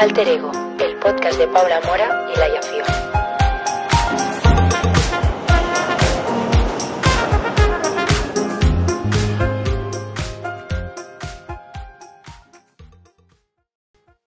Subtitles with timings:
[0.00, 2.84] Alter Ego, el podcast de Paula Mora y Laia Fio.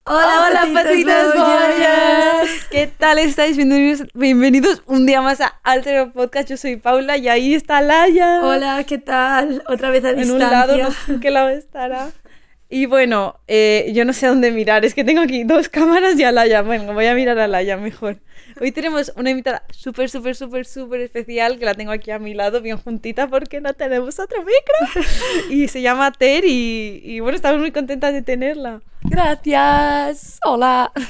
[0.05, 2.67] Hola, Hola, patitas bollas.
[2.69, 3.55] ¿Qué tal estáis?
[3.55, 6.49] Bienvenidos, bienvenidos un día más a Alter Ego Podcast.
[6.49, 8.41] Yo soy Paula y ahí está Laia.
[8.43, 9.63] Hola, ¿qué tal?
[9.67, 10.49] Otra vez a En un distancia.
[10.51, 12.09] lado, no sé en qué lado estará.
[12.75, 14.83] Y bueno, eh, yo no sé a dónde mirar.
[14.83, 16.63] Es que tengo aquí dos cámaras y a Laia.
[16.63, 18.17] Bueno, voy a mirar a Laia mejor.
[18.59, 22.33] Hoy tenemos una invitada súper, súper, súper, súper especial que la tengo aquí a mi
[22.33, 25.03] lado, bien juntita, porque no tenemos otro micro.
[25.51, 28.81] Y se llama Ter y, y bueno, estamos muy contentas de tenerla.
[29.03, 30.39] Gracias.
[30.43, 30.91] Hola.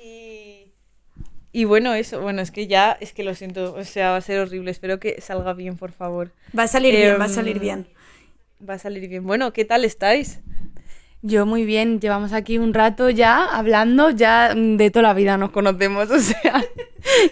[0.00, 0.72] Y,
[1.52, 4.20] y bueno, eso, bueno, es que ya, es que lo siento, o sea, va a
[4.20, 4.70] ser horrible.
[4.70, 6.30] Espero que salga bien, por favor.
[6.56, 7.88] Va a salir bien, va a Em, salir bien.
[8.66, 9.24] Va a salir bien.
[9.24, 10.40] Bueno, ¿qué tal estáis?
[11.20, 15.50] Yo muy bien, llevamos aquí un rato ya hablando, ya de toda la vida nos
[15.50, 16.64] conocemos, o sea,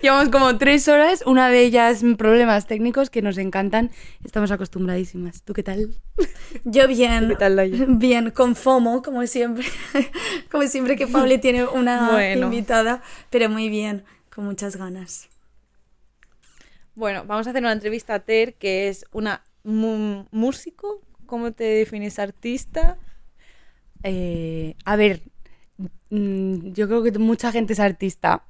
[0.02, 3.92] llevamos como tres horas, una de ellas problemas técnicos que nos encantan,
[4.24, 5.42] estamos acostumbradísimas.
[5.44, 5.94] ¿Tú qué tal?
[6.64, 7.28] Yo bien.
[7.28, 7.84] ¿Qué tal, Laia?
[7.86, 9.64] Bien, con FOMO, como siempre.
[10.50, 12.46] como siempre que Pauli tiene una Bueno.
[12.46, 14.02] invitada, pero muy bien,
[14.34, 15.28] con muchas ganas.
[16.96, 21.02] Bueno, vamos a hacer una entrevista a Ter, que es una mu- músico.
[21.26, 22.18] ¿Cómo te defines?
[22.18, 22.96] ¿Artista?
[24.02, 25.20] Eh, a ver,
[26.10, 28.44] mm, yo creo que mucha gente es artista.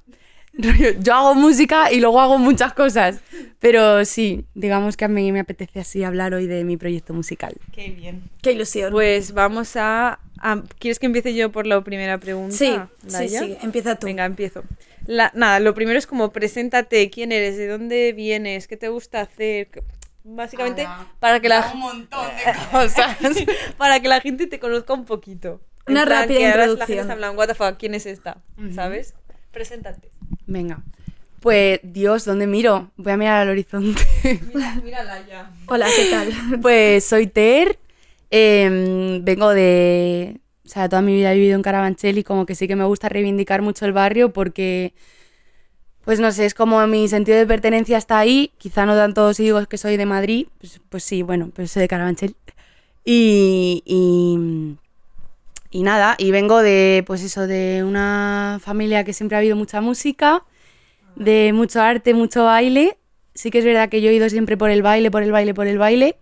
[1.01, 3.19] Yo hago música y luego hago muchas cosas,
[3.59, 7.53] pero sí, digamos que a mí me apetece así hablar hoy de mi proyecto musical.
[7.73, 8.23] Qué bien.
[8.41, 8.91] Qué ilusión.
[8.91, 12.55] Pues vamos a, a- ¿Quieres que empiece yo por la primera pregunta?
[12.55, 12.71] sí,
[13.07, 14.07] sí, sí, empieza tú.
[14.07, 14.63] Venga, empiezo.
[15.05, 19.21] La- nada, lo primero es como preséntate, quién eres, de dónde vienes, qué te gusta
[19.21, 19.67] hacer.
[20.29, 23.17] Básicamente, Ana, para que la un montón de cosas.
[23.77, 25.61] para que la gente te conozca un poquito.
[25.87, 26.87] Una plan, rápida que ahora La introducción.
[26.87, 28.37] gente está en plan, what the fuck, ¿quién es esta?
[28.75, 29.13] ¿Sabes?
[29.51, 30.09] Preséntate.
[30.45, 30.83] Venga.
[31.39, 32.91] Pues, Dios, ¿dónde miro?
[32.97, 34.01] Voy a mirar al horizonte.
[34.53, 35.51] Mira, mírala ya.
[35.67, 36.59] Hola, ¿qué tal?
[36.61, 37.79] pues soy Ter.
[38.29, 40.41] em, vengo de.
[40.65, 42.83] O sea, toda mi vida he vivido en Carabanchel y como que sí que me
[42.83, 44.93] gusta reivindicar mucho el barrio porque.
[46.07, 48.53] Pues no sé, es como mi sentido de pertenencia está ahí.
[48.57, 50.47] Quizá no tanto si digo que soy de Madrid.
[50.57, 52.33] Pues, pues sí, bueno, pero soy de Carabanchel.
[53.03, 54.77] Y, y,
[55.69, 59.81] y nada, y vengo de, pues eso, de una familia que siempre ha habido mucha
[59.81, 60.45] música,
[61.17, 62.97] de mucho arte, mucho baile.
[63.33, 65.53] Sí que es verdad que yo he ido siempre por el baile, por el baile,
[65.53, 66.15] por el baile.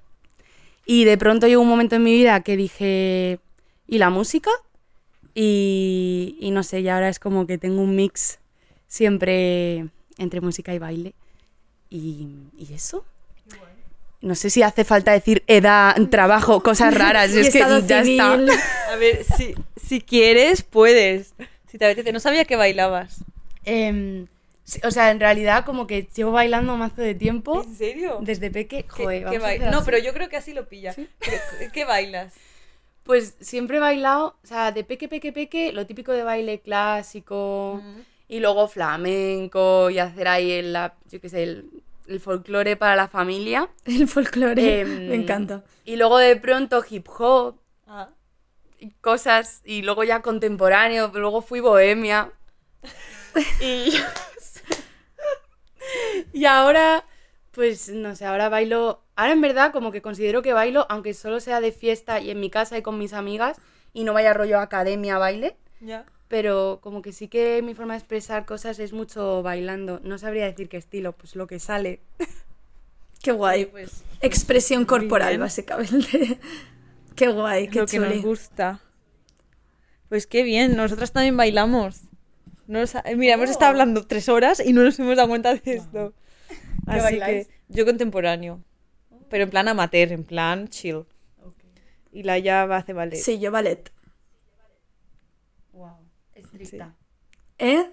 [0.88, 3.38] Y de pronto llegó un momento en mi vida que dije,
[3.86, 4.50] ¿y la música?
[5.36, 8.40] Y, y no sé, y ahora es como que tengo un mix
[8.88, 9.86] siempre
[10.18, 11.14] entre música y baile.
[11.90, 13.06] Y, y eso.
[14.22, 17.32] No sé si hace falta decir edad, trabajo, cosas raras.
[17.34, 18.34] Y es que estado ya está.
[18.92, 21.36] A ver, si, si quieres, puedes.
[21.70, 22.12] Si te apetece.
[22.12, 23.24] No sabía que bailabas.
[23.66, 24.28] Em,
[24.64, 27.64] sí, o sea, en realidad como que llevo bailando mazo de tiempo.
[27.64, 28.20] ¿En serio?
[28.22, 30.96] Desde peque, ¿Qué- joder, qué vamos a No, pero yo creo que así lo pilla.
[31.74, 32.34] ¿Qué bailas?
[33.04, 37.80] Pues siempre he bailado, o sea, de peque, peque, peque, lo típico de baile clásico
[38.28, 41.70] y luego flamenco y hacer ahí el, la- yo qué sé, el,
[42.08, 43.70] el folclore para la familia.
[43.86, 44.82] El folclore.
[44.82, 45.64] Em, Me encanta.
[45.86, 48.10] Y luego de pronto hip hop Ah.
[48.80, 52.32] y cosas y luego ya contemporáneo, luego fui bohemia.
[53.62, 53.94] y,
[56.34, 57.06] y ahora,
[57.52, 61.40] pues no sé, ahora bailo, ahora en verdad como que considero que bailo, aunque solo
[61.40, 63.58] sea de fiesta y en mi casa y con mis amigas
[63.94, 66.06] y no vaya rollo academia baile, Ya.
[66.28, 70.00] pero como que sí que mi forma de expresar cosas es mucho bailando.
[70.04, 72.02] No sabría decir qué estilo, pues lo que sale.
[73.22, 73.66] Qué guay.
[73.66, 75.42] Pues Expresión corporal, bien.
[75.42, 76.40] básicamente.
[77.16, 78.16] Qué guay, qué lo que chuli.
[78.16, 78.82] nos gusta.
[80.10, 82.02] Pues qué bien, nosotras también bailamos.
[82.68, 85.62] No nos Mira, hemos estado hablando tres horas y no nos hemos dado cuenta de
[85.76, 86.14] esto.
[86.86, 87.48] Así bailáis?
[87.48, 88.62] que yo contemporáneo,
[89.30, 91.06] pero en plan amateur, en plan chill.
[92.12, 93.16] Y la ya va a hacer ballet.
[93.18, 93.92] Sí, yo ballet.
[96.66, 96.96] Estricta.
[97.58, 97.90] ¿Eh?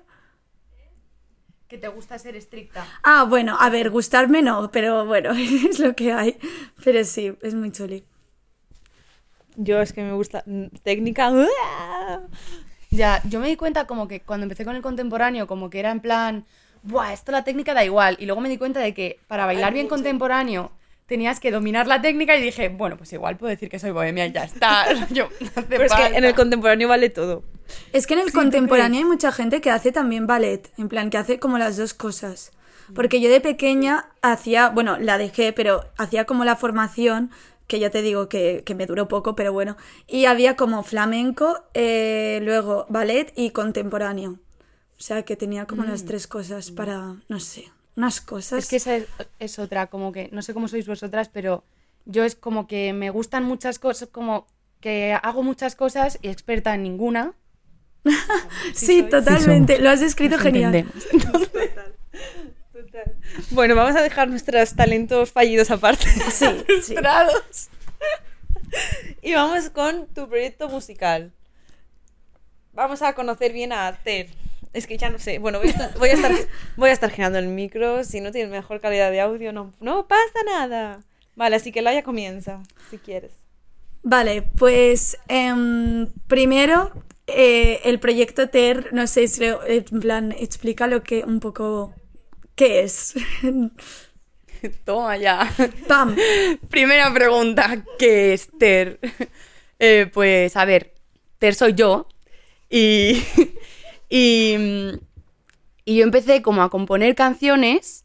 [1.68, 2.86] Que te gusta ser estricta.
[3.02, 5.30] Ah, bueno, a ver, gustarme no, pero bueno,
[5.70, 6.38] es lo que hay.
[6.84, 8.04] Pero sí, es muy chuli.
[9.56, 11.32] Yo es que me gusta mm, técnica.
[12.90, 15.90] Ya, yo me di cuenta como que cuando empecé con el contemporáneo, como que era
[15.90, 16.46] en plan,
[16.82, 18.16] buah, esto la técnica da igual.
[18.20, 20.72] Y luego me di cuenta de que para bailar bien contemporáneo
[21.12, 24.24] tenías que dominar la técnica y dije, bueno, pues igual puedo decir que soy bohemia
[24.24, 24.86] y ya está.
[25.10, 27.42] Yo, no Pero es que en el contemporáneo vale todo.
[27.92, 31.18] Es que en el contemporáneo hay mucha gente que hace también ballet, en plan que
[31.18, 32.50] hace como las dos cosas.
[32.94, 37.30] Porque yo de pequeña hacía, bueno, la dejé, pero hacía como la formación
[37.66, 39.76] que ya te digo que, que me duró poco, pero bueno.
[40.06, 44.38] Y había como flamenco, eh, luego ballet y contemporáneo.
[44.98, 48.64] O sea que tenía como las tres cosas para, no sé, unas cosas.
[48.64, 49.06] Es que esa es,
[49.38, 51.64] es otra, como que, no sé cómo sois vosotras, pero
[52.04, 54.46] yo es como que me gustan muchas cosas, como
[54.80, 57.34] que hago muchas cosas y experta en ninguna.
[58.74, 59.78] sí, totalmente.
[59.78, 60.74] Lo has escrito Nos genial.
[60.74, 61.48] entendemos.
[63.50, 66.04] Bueno, vamos a dejar nuestros talentos fallidos aparte.
[66.30, 66.46] Sí, sí.
[66.66, 67.68] Frustrados.
[69.22, 71.32] y vamos con tu proyecto musical.
[72.72, 74.28] Vamos a conocer bien a Ter.
[74.72, 75.38] Es que ya no sé.
[75.38, 76.32] Bueno, voy a estar, voy a estar,
[76.76, 78.04] voy a estar girando el micro.
[78.04, 81.00] Si no tienes mejor calidad de audio, no, no pasa nada.
[81.36, 83.32] Vale, así que Laia comienza, si quieres.
[84.02, 86.90] Vale, pues em, primero
[87.26, 91.94] eh, el proyecto TER, no sé si lo- en plan explica lo que un poco
[92.56, 93.14] qué es.
[94.84, 95.50] Toma ya.
[95.88, 96.16] Pam.
[96.70, 98.98] Primera pregunta, ¿qué es Ter?
[99.78, 100.92] Eh, pues a ver,
[101.38, 102.06] Ter soy yo
[102.70, 103.22] y,
[104.14, 104.56] y,
[105.86, 108.04] y yo empecé como a componer canciones,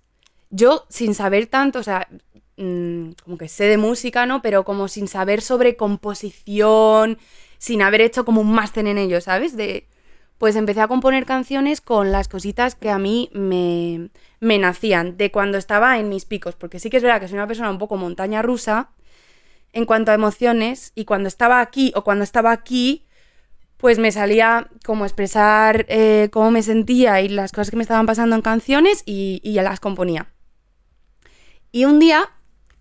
[0.49, 2.07] yo sin saber tanto, o sea,
[2.55, 4.41] mm, como que sé de música, ¿no?
[4.41, 7.17] Pero como sin saber sobre composición,
[7.57, 9.57] sin haber hecho como un máster en ello, ¿sabes?
[9.57, 9.89] De,
[10.37, 14.09] pues empecé a componer canciones con las cositas que a mí me,
[14.39, 17.37] me nacían, de cuando estaba en mis picos, porque sí que es verdad que soy
[17.37, 18.91] una persona un poco montaña rusa
[19.73, 23.06] en cuanto a emociones, y cuando estaba aquí o cuando estaba aquí,
[23.77, 28.05] pues me salía como expresar eh, cómo me sentía y las cosas que me estaban
[28.05, 30.27] pasando en canciones y, y ya las componía.
[31.71, 32.29] Y un día,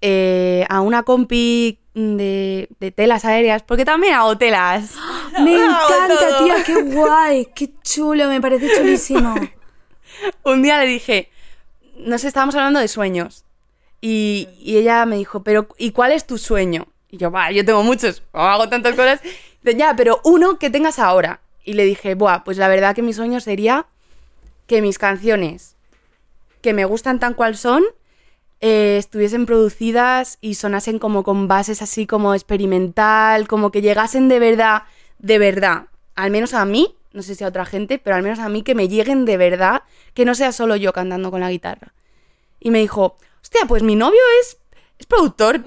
[0.00, 4.94] eh, a una compi de, de telas aéreas, porque también hago telas.
[5.42, 9.34] Me encanta, tía, qué guay, qué chulo, me parece chulísimo.
[10.44, 11.30] un día le dije,
[11.98, 13.44] no sé, estábamos hablando de sueños.
[14.00, 16.86] Y, y ella me dijo, pero ¿y cuál es tu sueño?
[17.10, 19.20] Y yo, va, yo tengo muchos, hago tantas cosas.
[19.74, 21.40] Ya, pero uno que tengas ahora.
[21.64, 23.86] Y le dije, buah, pues la verdad que mi sueño sería
[24.66, 25.76] que mis canciones,
[26.60, 27.84] que me gustan tan cual son,
[28.60, 34.38] eh, estuviesen producidas y sonasen como con bases así como experimental, como que llegasen de
[34.38, 34.82] verdad,
[35.18, 38.38] de verdad, al menos a mí, no sé si a otra gente, pero al menos
[38.38, 39.82] a mí que me lleguen de verdad,
[40.14, 41.92] que no sea solo yo cantando con la guitarra.
[42.60, 44.58] Y me dijo, hostia, pues mi novio es,
[44.98, 45.62] es productor.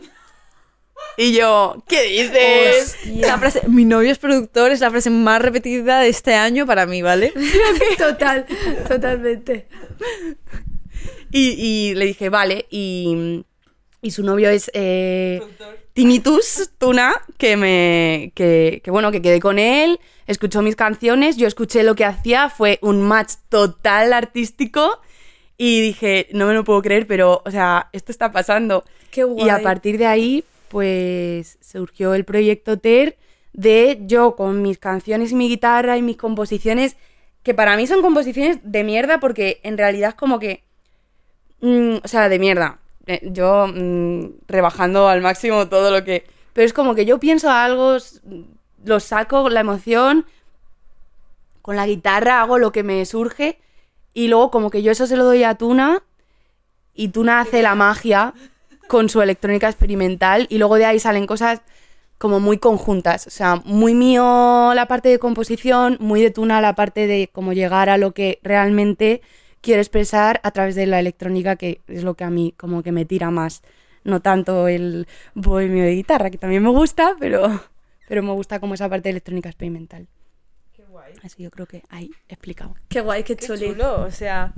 [1.18, 2.98] Y yo, ¿qué dices?
[3.18, 6.86] La frase, mi novio es productor, es la frase más repetida de este año para
[6.86, 7.34] mí, ¿vale?
[7.98, 8.46] Total,
[8.88, 9.68] totalmente.
[11.32, 13.44] Y, y le dije, vale, y,
[14.02, 15.42] y su novio es eh,
[15.94, 18.32] Tinnitus Tuna, que me.
[18.34, 22.50] Que, que bueno, que quedé con él, escuchó mis canciones, yo escuché lo que hacía,
[22.50, 25.02] fue un match total artístico.
[25.58, 28.86] Y dije, no me lo puedo creer, pero, o sea, esto está pasando.
[29.12, 29.48] Qué guay.
[29.48, 33.18] Y a partir de ahí, pues surgió el proyecto TER
[33.54, 36.96] de yo con mis canciones y mi guitarra y mis composiciones,
[37.44, 40.64] que para mí son composiciones de mierda porque en realidad es como que...
[41.62, 42.80] mm, o sea, de mierda.
[43.08, 46.26] Eh, Yo mm, rebajando al máximo todo lo que...
[46.54, 47.98] Pero es como que yo pienso algo,
[48.84, 50.26] lo saco, la emoción,
[51.62, 53.60] con la guitarra hago lo que me surge
[54.14, 56.04] y luego como que yo eso se lo doy a Tuna
[56.94, 58.34] y Tuna hace la magia
[58.90, 61.62] con su electrónica experimental y luego de ahí salen cosas
[62.18, 66.74] como muy conjuntas, o sea, muy mío la parte de composición, muy de Tuna la
[66.74, 69.22] parte de cómo llegar a lo que realmente
[69.62, 72.92] quiero expresar a través de la electrónica, que es lo que a mí como que
[72.92, 73.62] me tira más,
[74.04, 77.62] no tanto el bohemio de guitarra, que también me gusta, pero,
[78.08, 80.08] pero me gusta como esa parte de electrónica experimental.
[81.24, 82.76] Así yo creo que ahí he explicado.
[82.88, 84.54] Qué guay, qué, Qué chulo, o sea...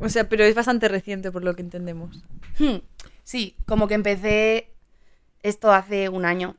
[0.00, 2.22] O sea, pero es bastante reciente por lo que entendemos.
[2.58, 2.76] Hmm,
[3.28, 4.70] Sí, como que empecé
[5.42, 6.56] esto hace un año.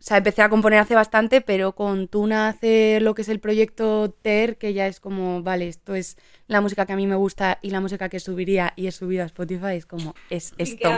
[0.00, 3.38] O sea, empecé a componer hace bastante, pero con Tuna hacer lo que es el
[3.38, 6.16] proyecto TER, que ya es como, vale, esto es
[6.48, 9.22] la música que a mí me gusta y la música que subiría y he subido
[9.22, 10.90] a Spotify, es como, es esto.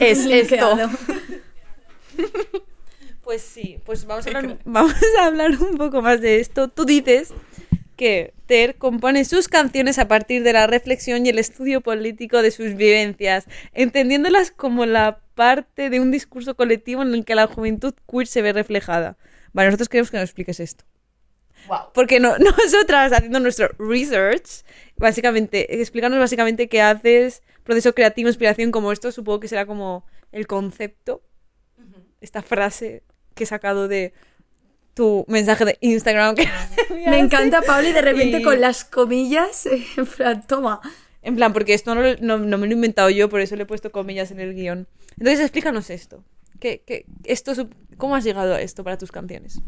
[0.00, 0.78] Es esto.
[3.22, 6.68] Pues sí, pues vamos a, hablar, vamos a hablar un poco más de esto.
[6.68, 7.34] Tú dices
[7.98, 12.50] que Ter compone sus canciones a partir de la reflexión y el estudio político de
[12.50, 17.92] sus vivencias, entendiéndolas como la parte de un discurso colectivo en el que la juventud
[18.10, 19.18] queer se ve reflejada.
[19.52, 20.84] Vale, nosotros queremos que nos expliques esto.
[21.92, 24.64] Porque no, nosotras, haciendo nuestro research,
[24.96, 30.46] básicamente, explícanos básicamente qué haces, proceso creativo, inspiración, como esto, supongo que será como el
[30.46, 31.22] concepto,
[32.20, 33.02] esta frase
[33.34, 34.12] que he sacado de
[34.98, 36.34] tu mensaje de Instagram.
[36.34, 36.46] que
[37.08, 40.80] Me encanta, Pablo, y de repente Y- con las comillas, en plan, toma.
[41.22, 43.62] En plan, porque esto no, no- no me lo he inventado yo, por eso le
[43.62, 44.88] he puesto comillas en el guion.
[45.16, 46.24] Entonces, explícanos esto.
[46.60, 47.52] ¿Qué, qué- esto
[47.96, 49.60] ¿Cómo has llegado a esto para tus canciones?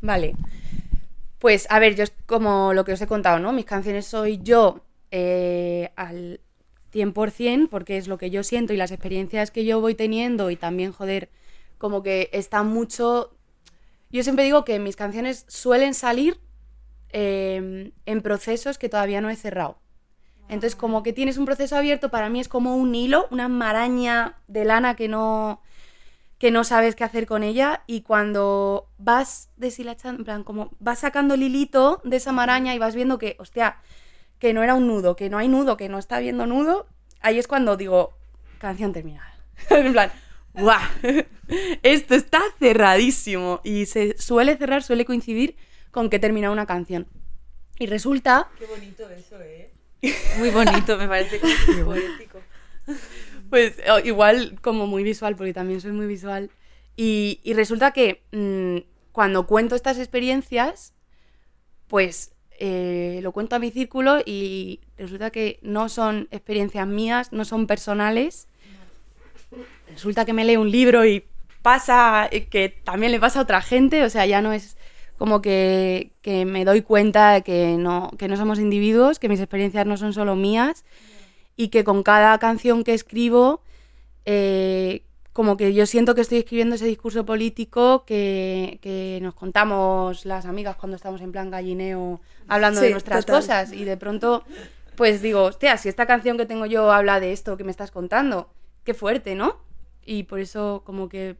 [0.00, 0.34] Vale.
[1.38, 3.52] Pues a ver, yo es como lo que os he contado, ¿no?
[3.52, 6.40] Mis canciones soy yo eh, al
[6.94, 10.56] 100% porque es lo que yo siento y las experiencias que yo voy teniendo y
[10.56, 11.28] también, joder,
[11.78, 13.34] como que está mucho...
[14.12, 16.38] Yo siempre digo que mis canciones suelen salir
[17.08, 19.78] eh, en procesos que todavía no he cerrado.
[20.48, 24.36] Entonces, como que tienes un proceso abierto, para mí es como un hilo, una maraña
[24.48, 25.62] de lana que no,
[26.38, 30.98] que no sabes qué hacer con ella y cuando vas deshilachando, en plan, como vas
[30.98, 33.76] sacando el hilito de esa maraña y vas viendo que, hostia,
[34.38, 36.86] que no era un nudo, que no hay nudo, que no está viendo nudo,
[37.20, 38.12] ahí es cuando digo,
[38.58, 39.32] canción terminada.
[39.70, 40.12] en plan,
[40.54, 40.80] ¡guau!
[41.82, 45.56] Esto está cerradísimo y se suele cerrar, suele coincidir
[45.90, 47.06] con que termina una canción.
[47.78, 49.70] Y resulta Qué bonito eso, ¿eh?
[50.38, 51.40] Muy bonito, me parece
[51.74, 52.38] muy poético.
[53.50, 56.50] Pues o- igual como muy visual, porque también soy muy visual.
[56.96, 58.78] Y, y resulta que mm,
[59.12, 60.94] cuando cuento estas experiencias,
[61.86, 67.44] pues eh, lo cuento a mi círculo y resulta que no son experiencias mías, no
[67.44, 68.48] son personales.
[69.88, 71.24] Resulta que me leo un libro y
[71.62, 74.76] pasa, eh, que también le pasa a otra gente, o sea, ya no es
[75.18, 79.40] como que, que me doy cuenta de que no, que no somos individuos, que mis
[79.40, 80.84] experiencias no son solo mías
[81.56, 83.62] y que con cada canción que escribo,
[84.24, 90.24] eh, como que yo siento que estoy escribiendo ese discurso político que, que nos contamos
[90.26, 93.40] las amigas cuando estamos en plan gallineo hablando de nuestras total.
[93.40, 94.44] cosas y de pronto
[94.96, 97.90] pues digo, hostia, si esta canción que tengo yo habla de esto que me estás
[97.90, 98.50] contando,
[98.84, 99.60] qué fuerte, ¿no?
[100.04, 101.36] Y por eso como que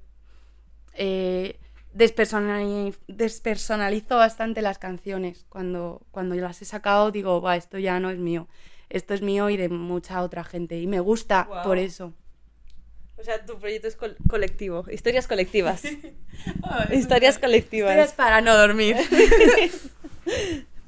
[0.94, 1.58] eh,
[1.94, 5.46] despersonali- despersonalizo bastante las canciones.
[5.48, 8.48] Cuando, cuando las he sacado digo, va, esto ya no es mío.
[8.90, 10.78] Esto es mío y de mucha otra gente.
[10.78, 12.12] Y me gusta por eso.
[13.16, 15.82] O sea, tu proyecto es col- colectivo, historias colectivas.
[16.92, 17.90] historias colectivas.
[17.90, 18.96] Historias para no dormir.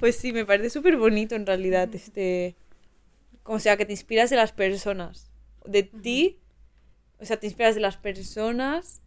[0.00, 1.88] Pues sí, me parece súper bonito en realidad.
[1.94, 2.56] Este.
[3.44, 5.30] O sea, que te inspiras de las personas.
[5.64, 6.38] De ti.
[7.24, 9.00] O sea, te inspiras de las personas,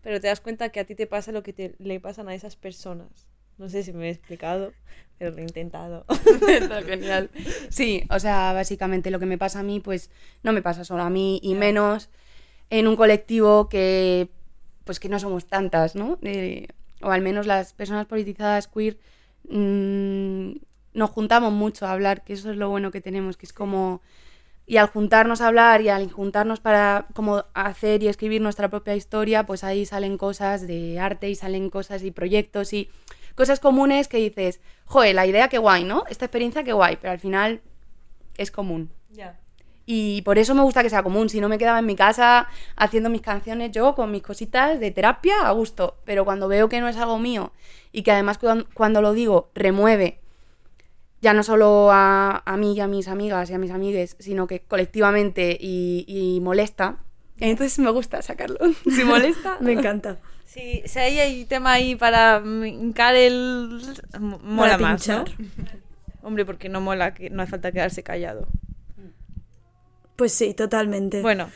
[0.00, 2.34] pero te das cuenta que a ti te pasa lo que te, le pasan a
[2.34, 3.26] esas personas.
[3.58, 4.72] No sé si me he explicado,
[5.18, 6.06] pero lo he intentado.
[6.48, 7.30] Está genial.
[7.70, 10.08] Sí, o sea, básicamente lo que me pasa a mí, pues
[10.44, 12.10] no me pasa solo a mí y menos
[12.70, 14.28] en un colectivo que,
[14.84, 16.20] pues que no somos tantas, ¿no?
[16.22, 16.68] Eh,
[17.02, 18.98] o al menos las personas politizadas queer
[19.48, 20.52] mm,
[20.92, 24.00] nos juntamos mucho a hablar, que eso es lo bueno que tenemos, que es como
[24.66, 28.96] y al juntarnos a hablar y al juntarnos para como hacer y escribir nuestra propia
[28.96, 32.88] historia, pues ahí salen cosas de arte y salen cosas y proyectos y
[33.34, 36.04] cosas comunes que dices, joder, la idea qué guay, ¿no?
[36.08, 37.60] Esta experiencia qué guay, pero al final
[38.38, 38.90] es común.
[39.10, 39.38] Ya.
[39.86, 41.28] Y por eso me gusta que sea común.
[41.28, 44.90] Si no me quedaba en mi casa haciendo mis canciones yo con mis cositas de
[44.90, 45.98] terapia a gusto.
[46.06, 47.52] Pero cuando veo que no es algo mío
[47.92, 50.20] y que además cuan- cuando lo digo remueve
[51.24, 54.46] ya no solo a, a mí y a mis amigas y a mis amigues, sino
[54.46, 56.98] que colectivamente y, y molesta,
[57.40, 58.58] entonces me gusta sacarlo.
[58.94, 60.18] Si molesta, Me encanta.
[60.44, 63.80] Sí, si ahí hay tema ahí para hincar el...
[64.20, 65.24] Mola Para más, ¿no?
[66.22, 68.46] Hombre, porque no mola, que no hace falta quedarse callado.
[70.16, 71.22] Pues sí, totalmente.
[71.22, 71.50] Bueno,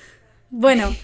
[0.50, 0.94] Bueno,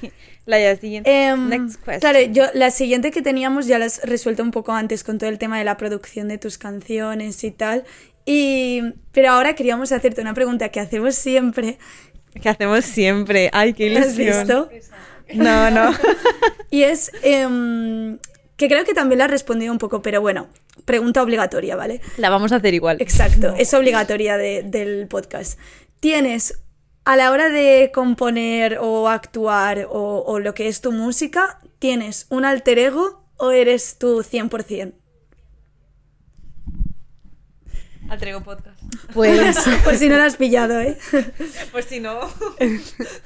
[0.46, 1.10] la siguiente.
[1.10, 2.00] Em, Next question.
[2.00, 5.28] Claro, yo la siguiente que teníamos ya la has resuelto un poco antes con todo
[5.30, 7.84] el tema de la producción de tus canciones y tal.
[8.24, 8.80] Y
[9.12, 11.78] pero ahora queríamos hacerte una pregunta que hacemos siempre.
[12.40, 13.50] Que hacemos siempre.
[13.52, 14.68] Ay, qué ¿Has ilusión.
[14.68, 14.70] visto?
[15.34, 15.92] No, no.
[16.70, 18.18] Y es em,
[18.56, 20.48] que creo que también la has respondido un poco, pero bueno,
[20.84, 22.00] pregunta obligatoria, ¿vale?
[22.16, 22.96] La vamos a hacer igual.
[23.00, 25.58] Exacto, es obligatoria de- del podcast.
[26.00, 26.60] ¿Tienes,
[27.04, 32.26] a la hora de componer o actuar o, o lo que es tu música, tienes
[32.30, 34.94] un alter ego o eres tú 100%?
[38.14, 38.80] Atrego podcast.
[39.12, 40.98] pues Por si no lo has pillado, ¿eh?
[41.72, 42.20] Pues si no.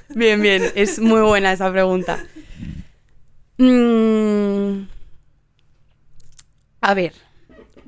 [0.09, 2.19] bien, bien, es muy buena esa pregunta.
[3.59, 4.89] Mm,
[6.81, 7.13] a ver,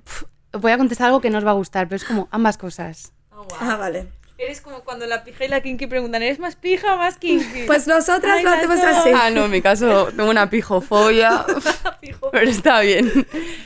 [0.05, 2.59] Uf, voy a contestar algo que no os va a gustar, pero es como ambas
[2.59, 3.13] cosas.
[3.61, 4.09] Ah, vale.
[4.41, 7.63] Eres como cuando la pija y la kinky preguntan, ¿eres más pija o más kinky?
[7.67, 8.87] Pues nosotras Ay, lo hacemos dos.
[8.87, 9.11] así.
[9.15, 11.45] Ah, no, en mi caso tengo una pijofobia,
[12.01, 13.11] Pijo- pero está bien.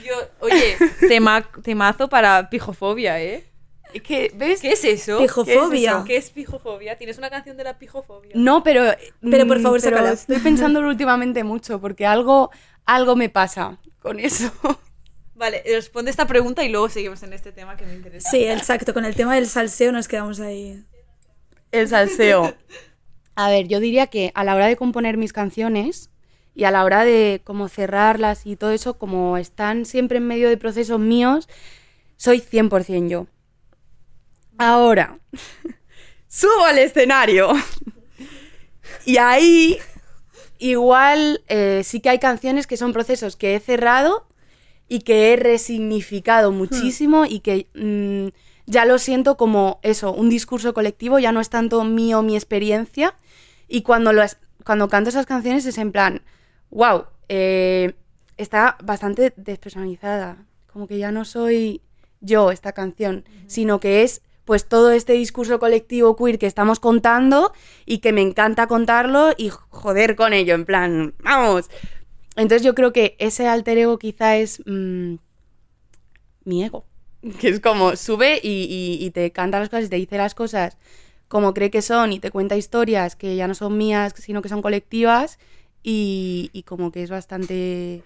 [0.04, 0.76] Yo, oye,
[1.08, 3.44] tema, temazo para pijofobia, ¿eh?
[4.02, 4.60] Que, ¿ves?
[4.60, 5.18] ¿Qué es eso?
[5.18, 5.68] Pijofobia.
[5.70, 6.04] ¿Qué es, eso?
[6.04, 6.98] ¿Qué es pijofobia?
[6.98, 8.32] ¿Tienes una canción de la pijofobia?
[8.34, 8.82] No, pero.
[9.20, 10.10] Pero por mm, favor, sácala.
[10.12, 12.50] Estoy pensándolo últimamente mucho, porque algo,
[12.86, 14.50] algo me pasa con eso.
[15.34, 18.30] Vale, responde esta pregunta y luego seguimos en este tema que me interesa.
[18.30, 18.94] Sí, exacto.
[18.94, 20.84] Con el tema del salseo nos quedamos ahí.
[21.72, 22.54] el salseo.
[23.34, 26.10] A ver, yo diría que a la hora de componer mis canciones
[26.54, 30.48] y a la hora de como cerrarlas y todo eso, como están siempre en medio
[30.48, 31.48] de procesos míos,
[32.16, 33.26] soy 100% yo.
[34.56, 35.18] Ahora,
[36.28, 37.52] subo al escenario
[39.04, 39.78] y ahí
[40.58, 44.28] igual eh, sí que hay canciones que son procesos que he cerrado
[44.88, 48.28] y que he resignificado muchísimo y que mm,
[48.66, 53.14] ya lo siento como eso, un discurso colectivo, ya no es tanto mío mi experiencia.
[53.68, 56.22] Y cuando, lo es- cuando canto esas canciones es en plan,
[56.70, 57.04] wow,
[58.36, 60.44] está bastante despersonalizada.
[60.72, 61.80] Como que ya no soy
[62.20, 67.52] yo esta canción, sino que es pues todo este discurso colectivo queer que estamos contando
[67.86, 71.70] y que me encanta contarlo y joder con ello, en plan, vamos.
[72.36, 75.14] Entonces yo creo que ese alter ego quizá es mm,
[76.44, 76.84] mi ego,
[77.40, 80.34] que es como sube y, y- y te canta las cosas y te dice las
[80.34, 80.76] cosas
[81.28, 84.48] como cree que son y te cuenta historias que ya no son mías, sino que
[84.48, 85.38] son colectivas
[85.82, 88.04] y, y como que es bastante,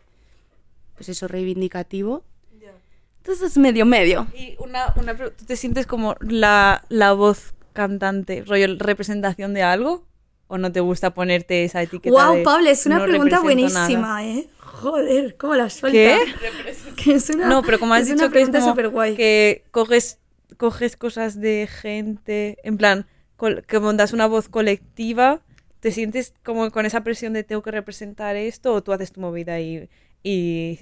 [0.97, 2.23] pues eso, reivindicativo.
[3.19, 4.27] Entonces es medio medio.
[4.33, 10.05] Y una, una ¿tú te sientes como la, la voz cantante, rollo representación de algo?
[10.49, 12.11] ¿O no te gusta ponerte esa etiqueta?
[12.27, 13.87] Wow, de Pablo, es una no pregunta represento nada"?
[13.87, 14.49] buenísima, ¿eh?
[14.59, 15.99] Joder, ¿cómo la suelta?
[15.99, 16.19] ¿Qué?
[17.05, 19.15] Que es una, No, pero como has es dicho una que es como guay.
[19.15, 20.19] que coges,
[20.57, 25.41] coges cosas de gente, en plan, col- que montas una voz colectiva,
[25.81, 29.21] ¿te sientes como con esa presión de tengo que representar esto o tú haces tu
[29.21, 29.89] movida y,
[30.23, 30.81] y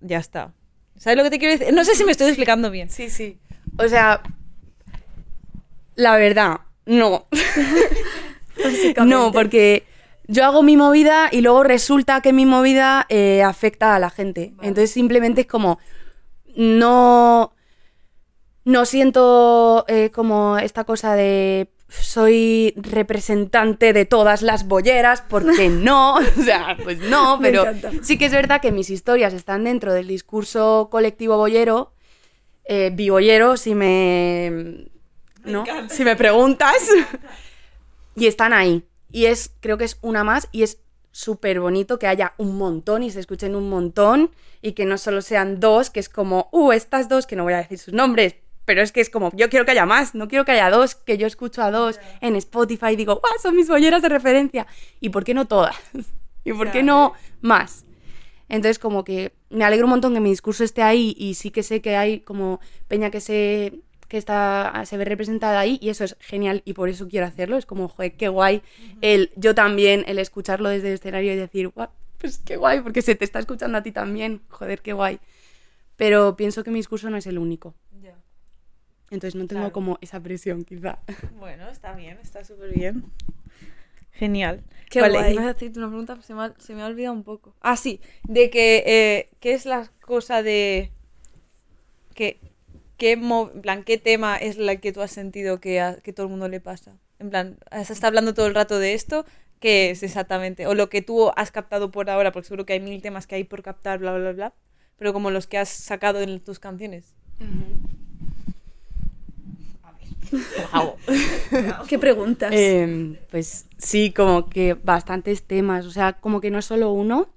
[0.00, 0.52] ya está?
[0.96, 1.74] ¿Sabes lo que te quiero decir?
[1.74, 2.90] No sé si me estoy explicando bien.
[2.90, 3.38] Sí, sí.
[3.78, 4.22] O sea,
[5.94, 7.26] la verdad, no.
[9.04, 9.84] No, porque
[10.26, 14.54] yo hago mi movida y luego resulta que mi movida eh, afecta a la gente.
[14.62, 15.78] Entonces simplemente es como,
[16.56, 17.52] no,
[18.64, 26.14] no siento eh, como esta cosa de soy representante de todas las bolleras, porque no,
[26.38, 27.64] o sea, pues no, Me pero
[28.02, 31.92] sí que es verdad que mis historias están dentro del discurso colectivo bollero,
[32.64, 34.86] eh, bibollero, si me,
[35.44, 35.64] ¿no?
[35.88, 36.76] si me preguntas,
[38.14, 38.84] y están ahí.
[39.12, 40.78] Y es, creo que es una más y es
[41.12, 44.30] súper bonito que haya un montón y se escuchen un montón
[44.62, 47.54] y que no solo sean dos, que es como, uh, estas dos, que no voy
[47.54, 50.28] a decir sus nombres, pero es que es como, yo quiero que haya más, no
[50.28, 53.32] quiero que haya dos, que yo escucho a dos en Spotify y digo, ¡guau!
[53.42, 54.66] Son mis bolleras de referencia.
[55.00, 55.74] ¿Y por qué no todas?
[56.44, 57.84] ¿Y por qué no más?
[58.48, 61.62] Entonces, como que me alegro un montón que mi discurso esté ahí y sí que
[61.62, 66.02] sé que hay como peña que se que está se ve representada ahí y eso
[66.04, 67.56] es genial y por eso quiero hacerlo.
[67.56, 68.60] Es como, joder, qué guay.
[69.00, 73.02] El yo también, el escucharlo desde el escenario y decir, guau, pues qué guay, porque
[73.02, 74.42] se te está escuchando a ti también.
[74.48, 75.20] Joder, qué guay.
[75.96, 77.74] Pero pienso que mi discurso no es el único.
[79.12, 79.72] Entonces no tengo Claro.
[79.72, 80.98] como esa presión, quizá.
[81.38, 83.04] Bueno, está bien, está súper bien.
[84.12, 84.62] Genial.
[84.88, 85.32] Qué vale, guay.
[85.34, 87.54] ibas a hacerte una pregunta, se me, ha, se me ha olvidado un poco.
[87.60, 90.90] Ah, sí, de que, eh, ¿qué es la cosa de...
[92.14, 92.38] que,
[93.00, 96.12] qué, mo- en plan, qué tema es la que tú has sentido que, a, que
[96.12, 96.92] todo el mundo le pasa?
[97.18, 99.24] En plan, has estado hablando todo el rato de esto,
[99.58, 100.66] ¿qué es exactamente?
[100.66, 103.34] O lo que tú has captado por ahora, porque seguro que hay mil temas que
[103.36, 104.52] hay por captar, bla, bla, bla,
[104.98, 107.14] pero como los que has sacado en tus canciones.
[111.88, 112.52] ¿Qué preguntas?
[112.54, 117.28] Em, pues sí, como que bastantes temas, o sea, como que no es solo uno.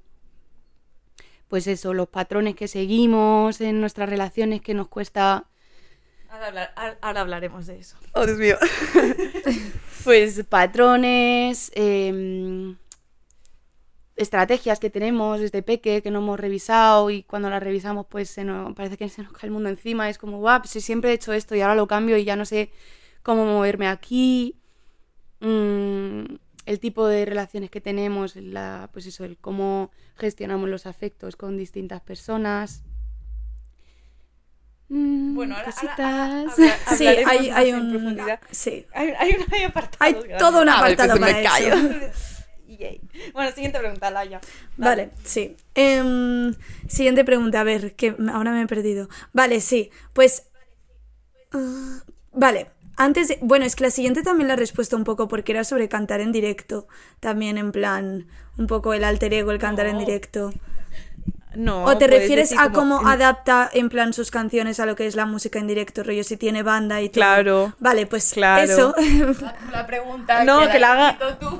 [1.47, 5.45] Pues eso, los patrones que seguimos en nuestras relaciones que nos cuesta...
[6.33, 7.95] Ahora, hablar- ahora- ahora hablaremos de eso.
[8.13, 8.57] Oh, Dios mío.
[10.03, 12.75] pues patrones, em,
[14.15, 18.43] estrategias que tenemos desde peque que no hemos revisado y cuando las revisamos pues se
[18.43, 20.09] nos, parece que se nos cae el mundo encima.
[20.09, 22.35] Es como, guau, pues si siempre he hecho esto y ahora lo cambio y ya
[22.35, 22.71] no sé
[23.21, 24.59] cómo moverme aquí.
[25.39, 26.23] Mm,
[26.65, 31.57] el tipo de relaciones que tenemos, la, pues eso, el cómo gestionamos los afectos con
[31.57, 32.81] distintas personas.
[34.95, 36.45] Mm, Bueno, ahora- ahora-
[36.97, 37.89] sí, hay, hay en un...
[37.91, 38.39] profundidad.
[38.51, 38.85] Sí.
[38.93, 40.37] Hay, hay, un- hay apartados Hay grandes.
[40.37, 41.73] todo un A ver, apartado pues me para callo.
[41.73, 42.11] eso.
[43.33, 44.41] Bueno, siguiente pregunta, Laia.
[44.77, 45.55] Vale, sí.
[45.73, 46.53] Em,
[46.87, 49.07] siguiente pregunta, a ver, que ahora me he perdido.
[49.31, 49.89] Vale, sí.
[50.11, 50.47] Pues.
[51.53, 51.99] ah,
[52.33, 52.67] vale.
[52.97, 55.63] Antes de- Bueno, es que la siguiente también la he respuesto un poco porque era
[55.63, 56.87] sobre cantar en directo.
[57.21, 58.27] También en plan.
[58.57, 60.51] Un poco el alter ego, el cantar en directo.
[61.55, 61.85] No.
[61.85, 65.05] ¿O te refieres a como cómo en- adapta en plan sus canciones a lo que
[65.07, 67.13] es la música en directo, rollo si tiene banda y todo?
[67.15, 67.73] Claro.
[67.79, 68.63] Vale, pues Claro.
[68.63, 68.95] eso.
[69.71, 71.59] La pregunta No, que la haga- tú.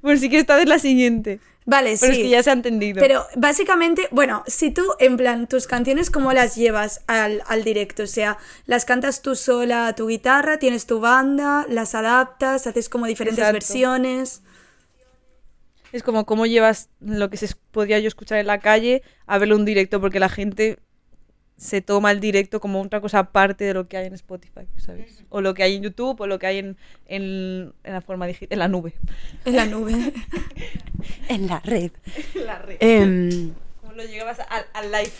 [0.00, 1.40] Pues sí que esta es la siguiente.
[1.64, 2.18] Vale, Pero sí.
[2.20, 3.00] es que ya se ha entendido.
[3.00, 8.02] Pero básicamente, bueno, si tú, en plan, tus canciones, ¿cómo las llevas al, al directo?
[8.02, 10.58] O sea, ¿las cantas tú sola a tu guitarra?
[10.58, 11.64] ¿Tienes tu banda?
[11.68, 12.66] ¿Las adaptas?
[12.66, 13.52] ¿Haces como diferentes Exacto.
[13.54, 14.42] versiones?
[15.92, 19.56] Es como cómo llevas lo que se podría yo escuchar en la calle a verlo
[19.56, 20.78] en directo, porque la gente
[21.56, 25.22] se toma el directo como otra cosa aparte de lo que hay en Spotify, ¿sabes?
[25.28, 26.76] O lo que hay en YouTube, o lo que hay en,
[27.06, 28.94] en, en la forma digital, en la nube.
[29.44, 30.12] En la nube.
[31.28, 31.90] En la red.
[32.34, 32.76] La red.
[32.80, 35.12] Em, ¿Cómo lo llevas al, al live?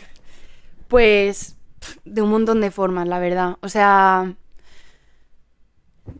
[0.89, 1.57] Pues
[2.05, 3.57] de un montón de formas, la verdad.
[3.63, 4.35] O sea,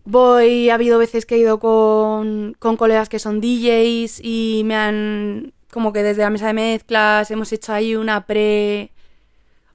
[0.05, 4.75] voy, ha habido veces que he ido con, con colegas que son DJs y me
[4.75, 8.93] han, como que desde la mesa de mezclas hemos hecho ahí una pre,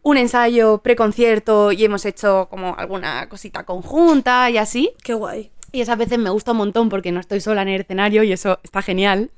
[0.04, 4.94] un ensayo pre-concierto y hemos hecho como alguna cosita conjunta y así.
[5.04, 5.52] Qué guay.
[5.72, 8.32] Y esas veces me gusta un montón porque no estoy sola en el escenario y
[8.32, 9.32] eso está genial.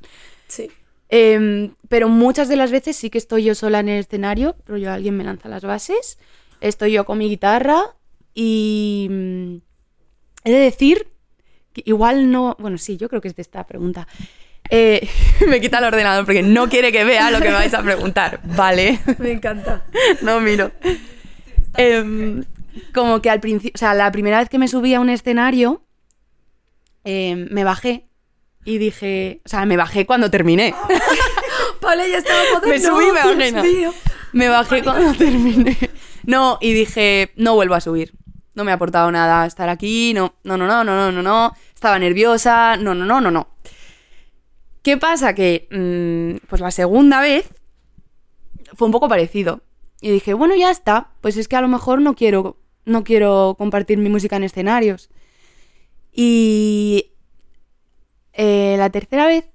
[0.48, 0.70] Sí.
[1.10, 4.78] Em, pero muchas de las veces sí que estoy yo sola en el escenario, pero
[4.78, 6.20] yo alguien me lanza las bases,
[6.62, 7.96] estoy yo con mi guitarra
[8.36, 9.56] y mm,
[10.44, 11.12] he de decir
[11.74, 14.08] que igual no, bueno sí, yo creo que es de esta pregunta.
[14.70, 15.08] Eh,
[15.48, 18.40] me quita el ordenador porque no quiere que vea lo que me vais a preguntar,
[18.44, 19.86] vale, Me encanta.
[20.22, 20.72] no miro.
[21.76, 22.44] Em,
[22.94, 25.84] como que al principio, o sea, la primera vez que me subí a un escenario,
[27.04, 28.08] em, me bajé
[28.66, 30.76] y dije, o sea, me bajé cuando terminé.
[31.82, 32.44] Paula ya estaba.
[32.68, 33.94] Me subí y me bajé, no.
[34.34, 35.78] Me bajé cuando terminé.
[36.26, 38.14] No, y dije, no vuelvo a subir
[38.60, 41.98] no me ha aportado nada estar aquí, no, no, no, no, no, no, no, estaba
[41.98, 43.48] nerviosa, no, no, no, no, no.
[44.82, 45.34] ¿Qué pasa?
[45.34, 45.70] Que
[46.50, 47.50] pues la segunda vez
[48.74, 49.62] fue un poco parecido.
[50.02, 53.56] Y dije, bueno, ya está, pues es que a lo mejor no quiero, no quiero
[53.58, 55.10] compartir mi música en escenarios.
[56.12, 57.14] Y
[58.36, 59.46] la tercera vez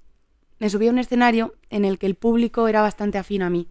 [0.59, 3.69] me subí a un escenario en el que el público era bastante afín a mí.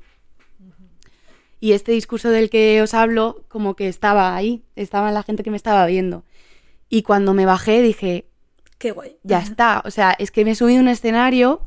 [1.63, 5.49] Y este discurso del que os hablo, como que estaba ahí, estaba la gente que
[5.49, 6.25] me estaba viendo.
[6.89, 8.27] Y cuando me bajé dije,
[8.79, 9.15] Qué guay.
[9.23, 9.81] ya está.
[9.85, 11.61] O sea, es que me he subido a un escenario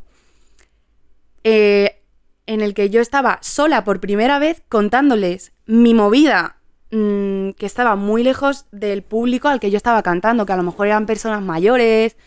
[1.45, 2.03] eh,
[2.45, 6.59] en el que yo estaba sola por primera vez contándoles mi movida,
[6.91, 10.63] mm, que estaba muy lejos del público al que yo estaba cantando, que a lo
[10.63, 12.19] mejor eran personas mayores,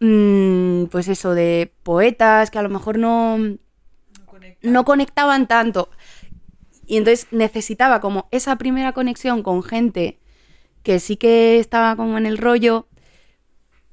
[0.00, 3.36] mm, pues eso, de poetas, que a lo mejor no,
[4.62, 5.90] no conectaban tanto.
[6.90, 10.18] Y entonces necesitaba como esa primera conexión con gente
[10.82, 12.88] que sí que estaba como en el rollo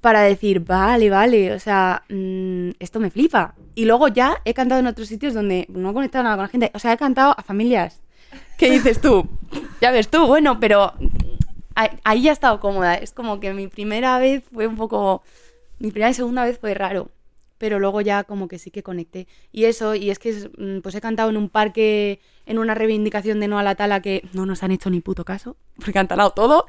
[0.01, 3.53] para decir, vale, vale, o sea, mm, esto me flipa.
[3.75, 6.49] Y luego ya he cantado en otros sitios donde no he conectado nada con la
[6.49, 6.71] gente.
[6.73, 8.01] O sea, he cantado a familias.
[8.57, 9.29] ¿Qué dices tú?
[9.79, 10.93] Ya ves tú, bueno, pero
[11.75, 12.95] ahí, ya he estado cómoda.
[12.95, 15.21] Es como que mi primera vez fue un poco...
[15.77, 17.11] Mi primera y segunda vez fue raro.
[17.59, 19.27] Pero luego ya como que sí que conecté.
[19.51, 23.39] Y eso, y es que mm, pues he cantado en un parque, en una reivindicación
[23.39, 26.07] de no a la tala que no nos han hecho ni puto caso, porque han
[26.07, 26.65] talado todo.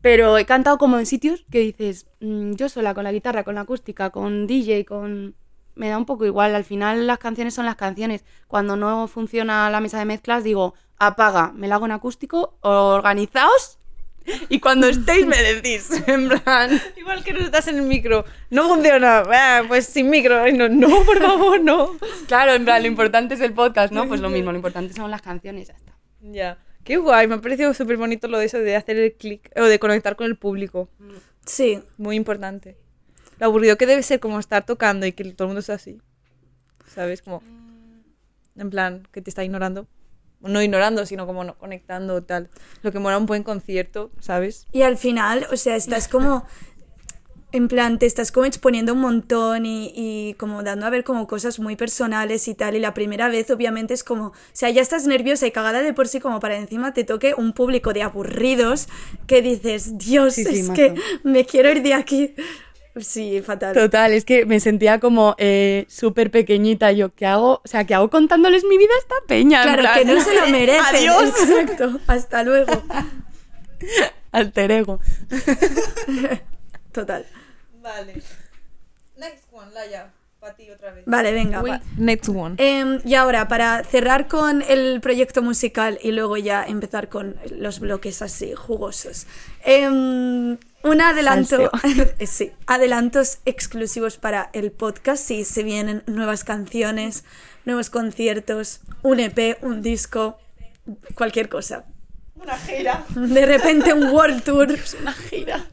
[0.00, 3.54] Pero he cantado como en sitios que dices, mm, yo sola, con la guitarra, con
[3.54, 5.36] la acústica, con DJ, con...
[5.74, 8.24] Me da un poco igual, al final las canciones son las canciones.
[8.48, 13.78] Cuando no funciona la mesa de mezclas, digo, apaga, me la hago en acústico, organizaos
[14.48, 16.80] y cuando estéis me decís, en plan...
[16.96, 18.24] Igual que no estás en el micro.
[18.50, 19.22] No funciona.
[19.30, 20.50] Ah, pues sin micro.
[20.52, 21.96] No, no, por favor, no.
[22.26, 24.06] Claro, en plan, lo importante es el podcast, ¿no?
[24.08, 25.92] Pues lo mismo, lo importante son las canciones, ya está.
[26.20, 26.58] Ya.
[26.84, 27.26] Qué guay.
[27.28, 30.16] Me ha parecido súper bonito lo de eso de hacer el clic o de conectar
[30.16, 30.88] con el público.
[31.46, 31.80] Sí.
[31.96, 32.76] Muy importante.
[33.38, 36.00] Lo aburrido que debe ser como estar tocando y que todo el mundo está así.
[36.86, 37.22] ¿Sabes?
[37.22, 37.42] Como.
[38.56, 39.86] En plan, que te está ignorando.
[40.42, 42.50] No ignorando, sino como no conectando tal.
[42.82, 44.66] Lo que mola un buen concierto, ¿sabes?
[44.72, 46.44] Y al final, o sea, estás como.
[47.54, 51.26] En plan, te estás como exponiendo un montón y, y como dando a ver como
[51.26, 52.76] cosas muy personales y tal.
[52.76, 54.28] Y la primera vez, obviamente, es como.
[54.28, 57.34] O sea, ya estás nerviosa y cagada de por sí, como para encima te toque
[57.36, 58.88] un público de aburridos
[59.26, 62.34] que dices, Dios, Sí, sí, es que me quiero ir de aquí.
[63.00, 63.74] Sí, fatal.
[63.74, 66.92] Total, es que me sentía como eh, súper pequeñita.
[66.92, 67.62] Yo, ¿qué hago?
[67.64, 69.62] O sea, ¿qué hago contándoles mi vida a esta peña?
[69.62, 70.84] Claro, plan, que no se lo merecen.
[70.94, 71.24] Adiós.
[71.24, 72.00] Exacto.
[72.06, 72.72] Hasta luego.
[74.32, 75.00] Alter ego.
[76.92, 77.26] Total.
[77.80, 78.22] Vale.
[79.16, 80.10] Next one, Laia.
[80.38, 81.04] Para ti otra vez.
[81.06, 81.62] Vale, venga.
[81.62, 81.80] va.
[81.96, 82.56] Next one.
[82.58, 87.78] Em, y ahora, para cerrar con el proyecto musical y luego ya empezar con los
[87.78, 89.26] bloques así jugosos.
[89.64, 91.70] Em, un adelanto,
[92.26, 95.24] sí, adelantos exclusivos para el podcast.
[95.24, 97.24] Sí, se vienen nuevas canciones,
[97.64, 100.38] nuevos conciertos, un EP, un disco,
[101.14, 101.84] cualquier cosa.
[102.34, 103.04] Una gira.
[103.14, 104.68] De repente un world tour.
[105.00, 105.66] Una gira.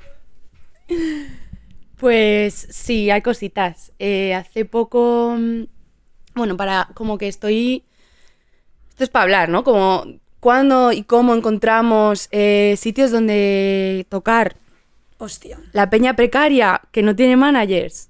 [1.98, 3.91] Pues sí, hay cositas.
[4.00, 5.63] Eh, hace poco, mm,
[6.36, 7.86] bueno, para como que estoy...
[8.89, 9.63] Esto es para hablar, ¿no?
[9.63, 10.06] Como
[10.39, 14.56] cuándo y cómo encontramos eh, sitios donde tocar
[15.19, 15.60] Hostia.
[15.73, 18.10] la peña precaria que no tiene managers.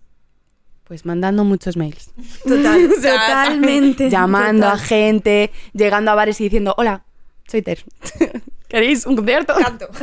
[0.85, 2.11] Pues mandando muchos mails.
[2.47, 4.09] Total, totalmente.
[4.09, 7.03] llamando a gente, llegando a bares y diciendo, hola,
[7.47, 7.83] soy Ter.
[8.67, 9.53] ¿Queréis un concierto?
[9.55, 9.87] Canto.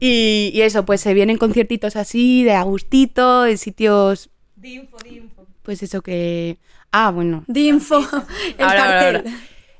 [0.00, 5.16] Y, y eso, pues se vienen conciertitos así, de agustito, en sitios, Di info, di
[5.16, 5.44] info.
[5.64, 6.56] pues eso que...
[6.92, 7.42] Ah, bueno.
[7.48, 9.16] Di info, el Ahora, ahora, cartel.
[9.16, 9.32] ahora.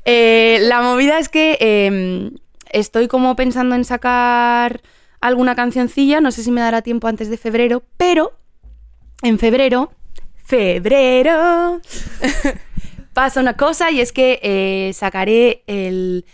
[0.04, 2.30] Eh, la movida es que eh,
[2.72, 4.80] estoy como pensando en sacar
[5.20, 8.32] alguna cancioncilla, no sé si me dará tiempo antes de febrero, pero
[9.22, 9.92] en febrero,
[10.44, 11.80] febrero,
[13.12, 16.24] pasa una cosa y es que eh, sacaré el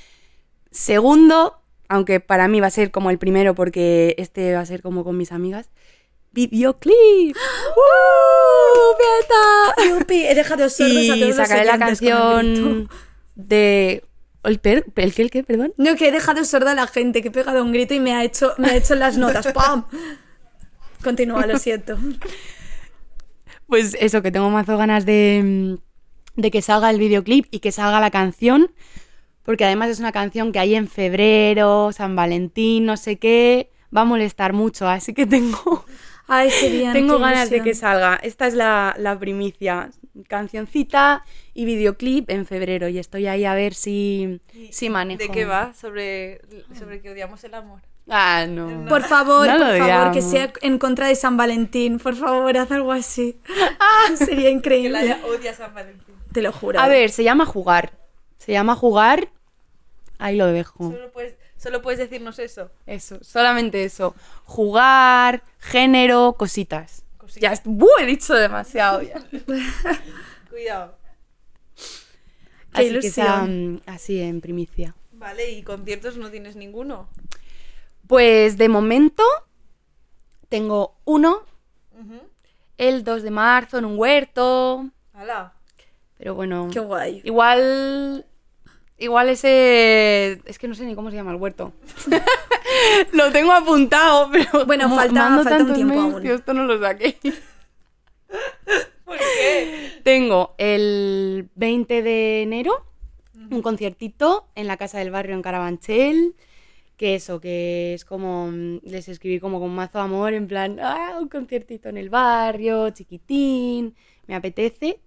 [0.70, 4.83] segundo, aunque para mí va a ser como el primero porque este va a ser
[4.83, 5.70] como con mis amigas,
[6.33, 7.37] videoclip.
[7.77, 8.97] ¡Uh!
[8.99, 9.99] ¡Fiesta!
[9.99, 12.88] Yupi, he dejado sordos a Y todos los sacaré la canción
[13.35, 14.05] de...
[14.44, 15.22] ¿El, per- ¿El qué?
[15.22, 15.42] ¿El qué?
[15.42, 15.72] Perdón.
[15.76, 18.14] No, que he dejado sorda a la gente, que he pegado un grito y me
[18.14, 19.46] ha hecho, me ha hecho las notas.
[19.54, 19.85] ¡Pam!
[21.02, 21.98] Continúa, lo siento.
[23.66, 25.78] Pues eso, que tengo mazo ganas de,
[26.37, 28.70] de que salga el videoclip y que salga la canción.
[29.42, 33.70] Porque además es una canción que hay en febrero, San Valentín, no sé qué.
[33.94, 35.85] Va a molestar mucho, así que tengo,
[36.26, 36.92] Ay, qué bien.
[36.94, 38.16] tengo qué ganas de que salga.
[38.22, 39.90] Esta es la, la primicia.
[40.29, 42.88] Cancioncita y videoclip en febrero.
[42.88, 45.18] Y estoy ahí a ver si, si manejo.
[45.18, 45.72] ¿De qué va?
[45.74, 46.40] Sobre,
[46.79, 47.81] sobre que odiamos el amor.
[48.09, 48.85] Ah, no.
[48.87, 51.98] Por favor, No por favor, que sea en contra de San Valentín.
[51.98, 53.38] Por favor, haz algo así.
[54.16, 55.16] Sería Que increíble.
[55.24, 56.14] Odia San Valentín.
[56.33, 56.81] Te lo juro.
[56.81, 57.92] A ver, se llama jugar.
[58.38, 59.31] Se llama jugar.
[60.18, 60.90] Ahí lo dejo.
[60.90, 62.70] Solo puedes, solo puedes decirnos eso.
[62.87, 64.14] Eso, solamente eso.
[64.44, 67.04] Jugar, género, cositas.
[67.40, 67.88] Ya, est- ¡buh!
[68.01, 69.23] he dicho demasiado ya.
[70.51, 70.97] Cuidado.
[71.77, 73.12] Qué así que ilusión.
[73.12, 74.94] sea, mm, así en primicia.
[75.12, 77.09] Vale, ¿y conciertos no tienes ninguno?
[78.07, 79.23] Pues de momento
[80.49, 81.44] tengo uno,
[82.77, 84.90] el 2 de marzo en un huerto.
[85.12, 85.53] Hala.
[86.18, 87.20] Pero bueno, Qué guay.
[87.25, 88.27] igual.
[88.98, 90.40] Igual ese.
[90.46, 91.72] Es que no sé ni cómo se llama el huerto.
[93.12, 94.66] lo tengo apuntado, pero.
[94.66, 96.22] Bueno, falta- falta un tiempo aún.
[96.22, 97.16] tío, esto no lo saqué.
[99.04, 100.00] ¿Por qué?
[100.02, 102.87] Tengo el 20 de enero
[103.50, 106.35] un conciertito en la Casa del Barrio en Carabanchel.
[106.96, 108.48] Que eso, que es como.
[108.52, 112.09] mm, Les escribí como con mazo de amor, en plan, ah, un conciertito en el
[112.11, 113.96] barrio, chiquitín,
[114.28, 115.00] me apetece.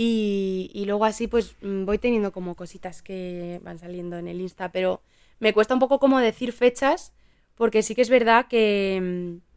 [0.00, 4.40] Y, y luego así, pues mm, voy teniendo como cositas que van saliendo en el
[4.40, 5.00] Insta, pero
[5.40, 7.12] me cuesta un poco como decir fechas,
[7.56, 9.00] porque sí que es verdad que.
[9.02, 9.48] mm,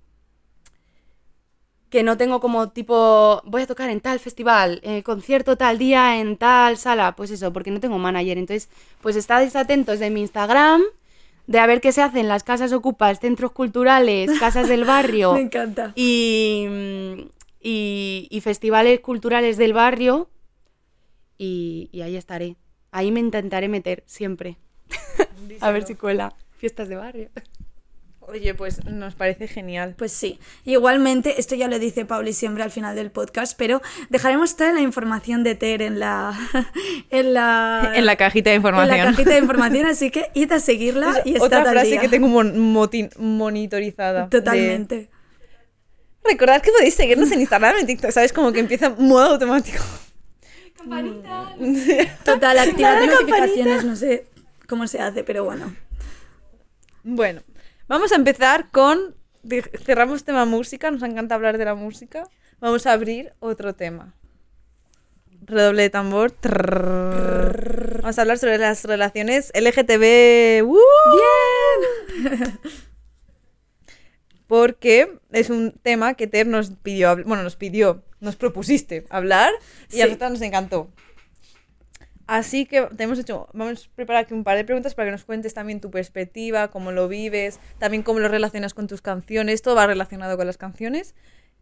[1.91, 6.19] que no tengo como tipo, voy a tocar en tal festival, eh, concierto tal día
[6.21, 8.37] en tal sala, pues eso, porque no tengo manager.
[8.37, 8.69] Entonces,
[9.01, 10.81] pues estáis atentos de mi Instagram,
[11.47, 15.33] de a ver qué se hace en las casas ocupas, centros culturales, casas del barrio
[15.33, 15.91] Me encanta.
[15.95, 17.21] y, mm,
[17.61, 20.29] y, y festivales culturales del barrio.
[21.37, 22.55] Y, y ahí estaré.
[22.91, 24.57] Ahí me intentaré meter siempre.
[25.61, 26.33] a ver si cuela.
[26.57, 27.29] Fiestas de barrio.
[28.19, 29.95] Oye, pues nos parece genial.
[29.97, 30.39] Pues sí.
[30.63, 34.81] Igualmente, esto ya lo dice Pauli siempre al final del podcast, pero dejaremos toda la
[34.81, 36.33] información de Ter en la
[37.09, 39.07] en la En la cajita de en la información.
[39.11, 42.01] cajita de información, así que id a seguirla y Otra estad al frase día.
[42.01, 44.23] que tengo mon- motin- monitorizada.
[44.25, 45.09] de- Totalmente.
[46.23, 48.31] Recordad que podéis seguirnos en Instagram, en TikTok, ¿sabes?
[48.33, 49.83] Como que empieza en modo automático.
[52.23, 54.25] Total, activar Dale a la notificaciones, no sé
[54.67, 55.75] cómo se hace, pero bueno.
[57.03, 57.41] Bueno,
[57.87, 59.15] vamos a empezar con...
[59.83, 62.23] Cerramos tema música, nos encanta hablar de la música.
[62.59, 64.13] Vamos a abrir otro tema.
[65.41, 66.35] Redoble de tambor.
[68.01, 70.63] Vamos a hablar sobre las relaciones LGTB.
[70.63, 70.77] ¡Woo!
[72.13, 72.59] ¡Bien!
[74.51, 79.49] Porque es un tema que Ter nos pidió, bueno, nos pidió, nos propusiste hablar
[79.89, 80.09] y a Sí.
[80.09, 80.89] nosotros nos encantó.
[82.27, 85.13] Así que te hemos hecho, vamos a preparar aquí un par de preguntas para que
[85.13, 89.61] nos cuentes también tu perspectiva, cómo lo vives, también cómo lo relacionas con tus canciones,
[89.61, 91.15] todo va relacionado con las canciones.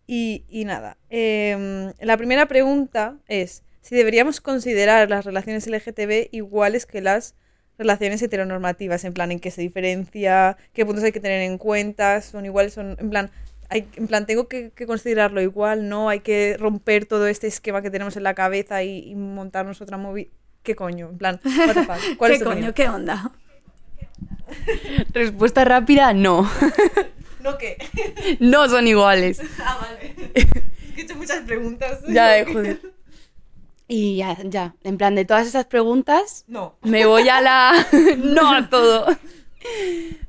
[0.07, 6.87] Y, y nada, em, la primera pregunta es si deberíamos considerar las relaciones LGTB iguales
[6.87, 7.35] que las
[7.79, 12.21] relaciones heteronormativas, en plan, en qué se diferencia, qué puntos hay que tener en cuenta,
[12.21, 13.31] son iguales, son, en plan,
[13.69, 16.09] hay, en plan, tengo que, que considerarlo igual, ¿no?
[16.09, 19.97] Hay que romper todo este esquema que tenemos en la cabeza y, y montarnos otra
[19.97, 20.29] movie.
[20.61, 21.09] ¿Qué coño?
[21.09, 22.17] En plan, what the fuck?
[22.17, 22.69] ¿Cuál ¿Qué es tu coño?
[22.69, 22.73] opinión?
[22.73, 23.31] ¿Qué onda?
[25.13, 26.49] Respuesta rápida, no.
[27.41, 27.77] ¿No qué?
[28.39, 29.41] no son iguales.
[29.63, 30.13] ah, vale.
[30.33, 32.01] es que he hecho muchas preguntas.
[32.07, 32.81] Ya, eh, joder.
[33.91, 36.75] Y ya, ya, en plan de todas esas preguntas, No.
[36.83, 37.73] me voy a la...
[38.19, 39.07] no a todo.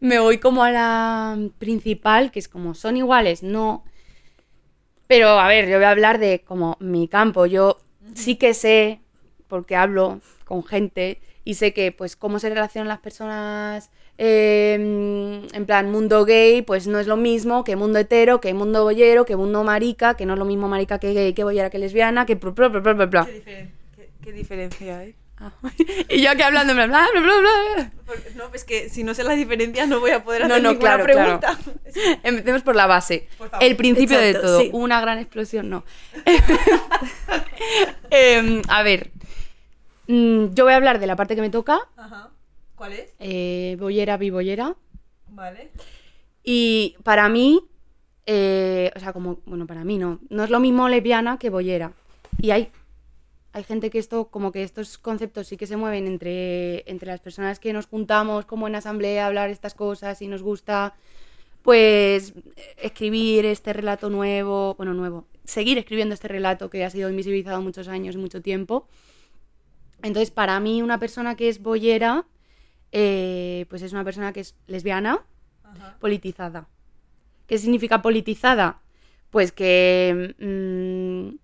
[0.00, 3.42] Me voy como a la principal, que es como, ¿son iguales?
[3.42, 3.84] No.
[5.06, 7.44] Pero, a ver, yo voy a hablar de como mi campo.
[7.44, 7.76] Yo
[8.14, 9.02] sí que sé,
[9.46, 13.90] porque hablo con gente, y sé que, pues, cómo se relacionan las personas
[14.22, 18.82] eh, en plan mundo gay, pues no es lo mismo que mundo hetero, que mundo
[18.84, 21.78] bollero, que mundo marica, que no es lo mismo marica que gay, que bollera, que
[21.78, 22.36] lesbiana, que...
[22.36, 23.24] bla, bla, bla, bla, bla.
[23.24, 25.14] ¿Qué, diferen- qué- qué diferencia hay?
[25.38, 25.52] Ah,
[26.10, 27.32] y yo aquí hablando bla, bla, bla,
[27.76, 27.90] bla.
[28.36, 30.72] No, es que si no sé la diferencia no voy a poder No, hacer no,
[30.72, 31.58] ninguna claro, pregunta.
[32.22, 33.26] Empecemos por la base.
[33.38, 33.64] Por favor.
[33.66, 34.60] El principio de Exacto, todo.
[34.60, 34.68] sí.
[34.74, 35.82] Una gran explosión, no.
[38.10, 39.10] Em, a ver.
[40.08, 41.78] mm, yo voy a hablar de la parte que me toca.
[41.96, 42.28] Ajá.
[42.80, 43.12] ¿Cuál es?
[43.18, 44.74] Eh, bollera, bibollera.
[45.28, 45.70] Vale.
[46.42, 47.60] Y para mí,
[48.24, 50.18] eh, o sea, como, bueno, para mí no.
[50.30, 51.92] No es lo mismo lesbiana que bollera.
[52.38, 52.72] Y hay,
[53.52, 57.20] hay gente que esto, como que estos conceptos sí que se mueven entre, entre las
[57.20, 60.94] personas que nos juntamos como en asamblea a hablar estas cosas y nos gusta,
[61.60, 62.32] pues,
[62.78, 67.88] escribir este relato nuevo, bueno, nuevo, seguir escribiendo este relato que ha sido invisibilizado muchos
[67.88, 68.88] años y mucho tiempo.
[70.02, 72.24] Entonces, para mí, una persona que es bollera,
[72.92, 75.24] eh, pues es una persona que es lesbiana,
[75.62, 75.96] Ajá.
[76.00, 76.68] politizada.
[77.46, 78.80] ¿Qué significa politizada?
[79.30, 81.36] Pues que mm,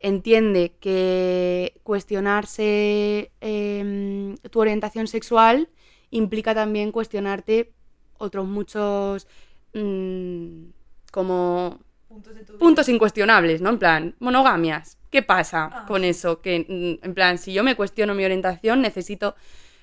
[0.00, 5.68] entiende que cuestionarse em, tu orientación sexual
[6.10, 7.72] implica también cuestionarte
[8.18, 9.26] otros muchos
[9.74, 10.64] mm,
[11.12, 12.58] como Puntos de tu vida.
[12.58, 13.70] puntos incuestionables, ¿no?
[13.70, 14.96] En plan, monogamias.
[15.10, 15.84] ¿Qué pasa Ah.
[15.86, 16.40] con eso?
[16.40, 16.60] Que,
[17.00, 19.34] mm, en plan, si yo me cuestiono mi orientación, necesito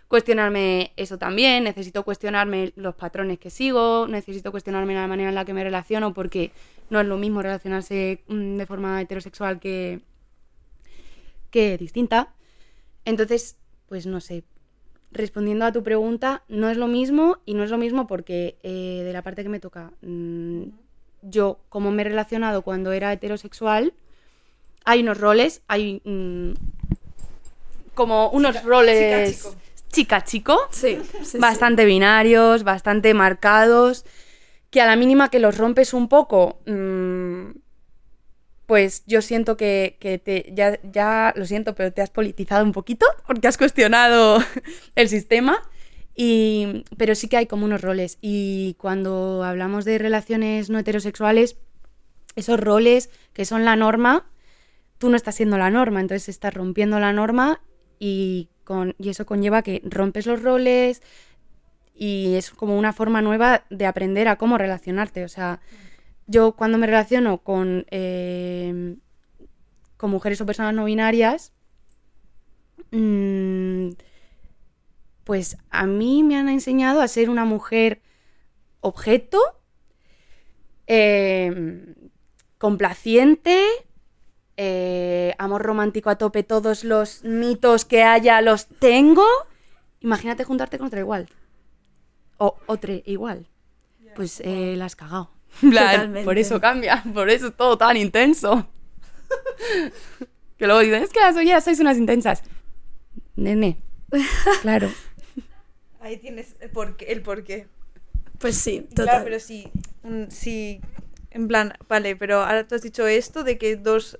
[0.08, 5.46] cuestionarme eso también, necesito cuestionarme los patrones que sigo, necesito cuestionarme la manera en la
[5.46, 6.52] que me relaciono, porque
[6.90, 10.02] no es lo mismo relacionarse mm, de forma heterosexual que,
[11.50, 12.34] que distinta.
[13.04, 14.44] Entonces, pues no sé,
[15.12, 19.02] respondiendo a tu pregunta, no es lo mismo y no es lo mismo porque eh,
[19.04, 20.64] de la parte que me toca, mm,
[21.24, 23.94] yo como me he relacionado cuando era heterosexual,
[24.84, 26.54] hay unos roles, hay mm,
[27.96, 29.65] como unos roles chica-chico.
[29.96, 31.38] Chica-chico, Sí, sí, sí.
[31.38, 34.06] bastante binarios, bastante marcados,
[34.70, 37.52] que a la mínima que los rompes un poco, mm,
[38.66, 42.74] pues yo siento que, que te, ya, ya, lo siento, pero te has politizado un
[42.74, 44.40] poquito, porque has cuestionado
[44.96, 45.62] el sistema,
[46.14, 48.18] y, pero sí que hay como unos roles.
[48.22, 51.58] Y cuando hablamos de relaciones no heterosexuales,
[52.36, 54.26] esos roles que son la norma,
[54.98, 57.62] tú no estás siendo la norma, entonces estás rompiendo la norma
[58.00, 61.02] y, con, y eso conlleva que rompes los roles
[61.94, 65.24] y es como una forma nueva de aprender a cómo relacionarte.
[65.24, 65.62] O sea,
[66.28, 68.98] yo cuando me relaciono con, eh,
[69.98, 71.54] con mujeres o personas no binarias,
[72.92, 73.92] mm,
[75.24, 78.02] pues a mí me han enseñado a ser una mujer
[78.82, 79.40] objeto,
[80.88, 81.96] eh,
[82.58, 83.64] complaciente,
[84.58, 89.26] eh, amor romántico a tope, todos los mitos que haya los tengo.
[90.00, 91.30] Imagínate juntarte con otra igual.
[92.38, 93.48] O otra igual.
[94.16, 95.32] Pues eh, la has cagado.
[95.62, 96.22] Plan.
[96.24, 98.68] Por eso cambia, por eso es todo tan intenso.
[100.58, 102.44] que luego dicen, es que las olleras sois unas intensas.
[103.36, 103.82] Nene,
[104.62, 104.90] claro.
[106.00, 107.06] Ahí tienes el porqué.
[107.12, 107.68] El porqué.
[108.40, 109.06] Pues sí, total.
[109.06, 109.70] Claro, pero sí,
[110.30, 110.82] sí,
[111.32, 114.20] en plan, vale, pero ahora tú has dicho esto de que dos,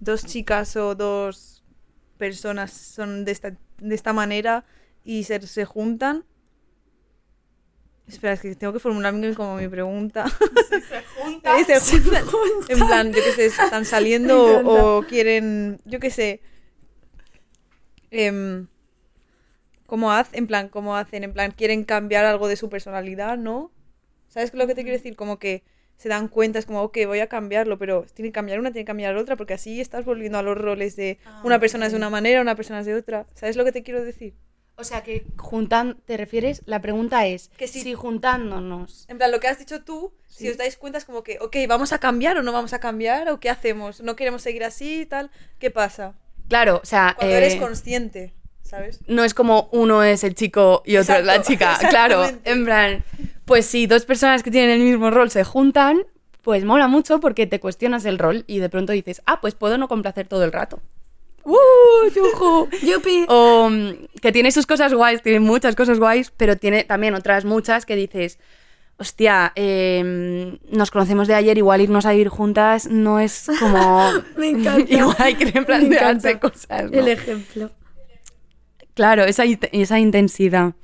[0.00, 1.64] dos chicas o dos
[2.18, 4.64] personas son de esta, de esta manera
[5.04, 6.24] y se, se juntan.
[8.06, 10.26] Espera, es que tengo que formularme como mi pregunta.
[11.58, 12.26] Eh, se juntan.
[12.68, 16.40] En plan, yo qué sé, están saliendo o quieren, yo qué sé.
[18.10, 18.66] em,
[19.86, 20.38] ¿Cómo hacen?
[20.38, 21.24] En plan, ¿cómo hacen?
[21.24, 23.70] En plan, quieren cambiar algo de su personalidad, ¿no?
[24.28, 25.14] ¿Sabes lo que te quiero decir?
[25.16, 25.62] Como que
[25.96, 28.84] se dan cuenta, es como, ok, voy a cambiarlo, pero tiene que cambiar una, tiene
[28.84, 31.98] que cambiar otra, porque así estás volviendo a los roles de una persona es de
[31.98, 33.26] una manera, una persona es de otra.
[33.34, 34.34] ¿Sabes lo que te quiero decir?
[34.76, 36.62] O sea que juntan, ¿te refieres?
[36.66, 37.80] La pregunta es, Que sí.
[37.80, 41.22] si juntándonos En plan, lo que has dicho tú, si os dais cuenta es como
[41.22, 43.28] que, ok, ¿vamos a cambiar o no vamos a cambiar?
[43.28, 44.00] ¿O qué hacemos?
[44.02, 45.30] ¿No queremos seguir así y tal?
[45.60, 46.14] ¿Qué pasa?
[46.48, 48.34] Claro, o sea, Cuando eh, eres consciente,
[48.64, 49.00] ¿sabes?
[49.06, 51.78] no es como uno es el chico y otro es la chica.
[51.88, 53.04] Claro, en plan,
[53.44, 55.98] pues si dos personas que tienen el mismo rol se juntan,
[56.42, 59.78] pues mola mucho porque te cuestionas el rol y de pronto dices, ah, pues puedo
[59.78, 60.80] no complacer todo el rato.
[61.44, 62.68] ¡Uh, yujú!
[62.82, 63.26] Yupi.
[63.28, 67.44] O mm, que tiene sus cosas guays, tiene muchas cosas guays, pero tiene también otras
[67.44, 68.38] muchas que dices,
[68.96, 74.10] hostia, eh, nos conocemos de ayer, igual irnos a vivir juntas no es como...
[74.36, 74.92] Me encanta.
[74.92, 76.90] igual hay que encanta cosas.
[76.90, 76.98] ¿no?
[76.98, 77.70] El ejemplo.
[78.94, 80.74] Claro, esa, int- esa intensidad.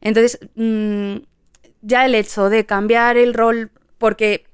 [0.00, 1.16] Entonces, mm,
[1.82, 4.44] ya el hecho de cambiar el rol, porque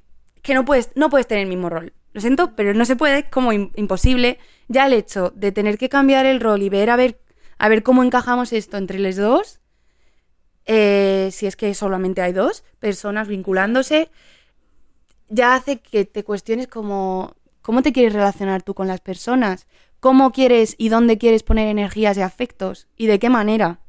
[0.43, 1.93] que no puedes, no puedes tener el mismo rol.
[2.13, 4.39] Lo siento, pero no se puede, es como im- imposible.
[4.69, 7.21] Ya el hecho de tener que cambiar el rol y ver a ver,
[7.59, 9.61] a ver cómo encajamos esto entre los dos,
[10.67, 14.11] eh, si es que solamente hay dos personas vinculándose,
[15.29, 19.67] ya hace que te cuestiones como cómo te quieres relacionar tú con las personas,
[20.07, 23.81] cómo quieres y dónde quieres poner energías y afectos y de qué manera.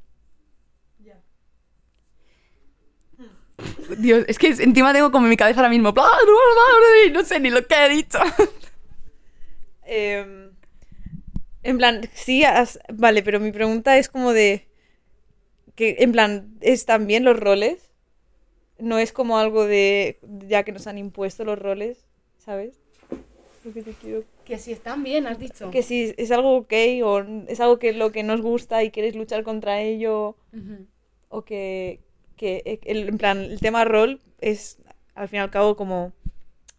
[3.97, 5.93] Dios, es que encima tengo como en mi cabeza ahora mismo,
[7.13, 8.19] no sé ni lo que he dicho.
[9.85, 10.51] Em,
[11.63, 14.67] en plan, sí, has- vale, pero mi pregunta es como de
[15.75, 17.91] que en plan, ¿están bien los roles?
[18.79, 22.05] No es como algo de ya que nos han impuesto los roles,
[22.37, 22.81] ¿sabes?
[23.67, 24.23] Lo que te quiero.
[24.45, 25.69] Que si están bien, has dicho.
[25.71, 29.13] que si es algo ok o es algo que lo que nos gusta y quieres
[29.13, 30.37] luchar contra ello.
[31.27, 31.99] O que,
[32.37, 34.77] que eh, el, en plan el tema rol es
[35.15, 36.13] al fin y al cabo como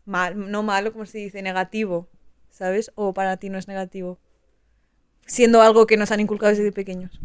[0.07, 2.09] mal, no malo como se dice negativo
[2.49, 2.91] ¿sabes?
[2.95, 4.19] o para ti no es negativo.
[5.27, 7.21] Siendo algo que nos han inculcado desde pequeños.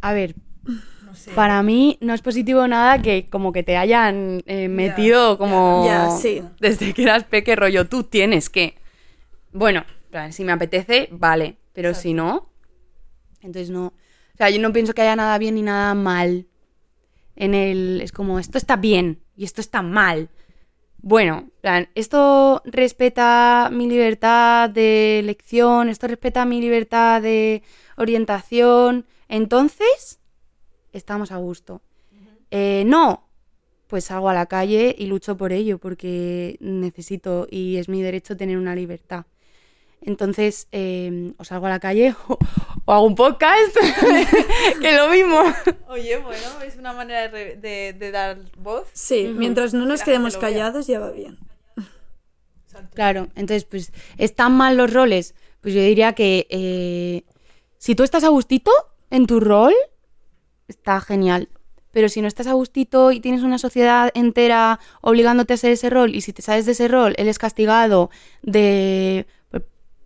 [0.00, 0.34] A ver,
[1.34, 6.10] para mí no es positivo nada que como que te hayan eh, metido como Ya,
[6.10, 6.42] sí.
[6.60, 8.76] desde que eras peque rollo, tú tienes que.
[9.52, 9.84] Bueno,
[10.30, 12.48] si me apetece, vale, pero si no,
[13.40, 13.86] entonces no.
[13.86, 16.46] O sea, yo no pienso que haya nada bien ni nada mal.
[17.36, 20.28] En el es como esto está bien y esto está mal.
[20.98, 27.62] Bueno, en plan, esto respeta mi libertad de elección, esto respeta mi libertad de
[27.96, 29.04] orientación.
[29.28, 30.20] Entonces,
[30.96, 31.82] estamos a gusto.
[32.50, 33.28] Eh, no,
[33.86, 38.36] pues salgo a la calle y lucho por ello, porque necesito y es mi derecho
[38.36, 39.26] tener una libertad.
[40.06, 42.38] Entonces, eh, o salgo a la calle o,
[42.84, 43.74] o hago un podcast,
[44.80, 45.40] que lo mismo.
[45.88, 50.02] oye bueno es una manera de, re- de- de dar voz Sí, mientras no nos
[50.02, 51.38] quedemos callados ya va bien.
[52.94, 55.34] Claro, entonces, pues, ¿están mal los roles?
[55.60, 57.22] Pues yo diría que eh,
[57.78, 58.70] si tú estás a gustito
[59.10, 59.72] en tu rol,
[60.74, 61.48] está genial.
[61.92, 65.90] Pero si no estás a gustito y tienes una sociedad entera obligándote a hacer ese
[65.90, 68.10] rol, y si te sales de ese rol, él es castigado
[68.42, 69.26] de,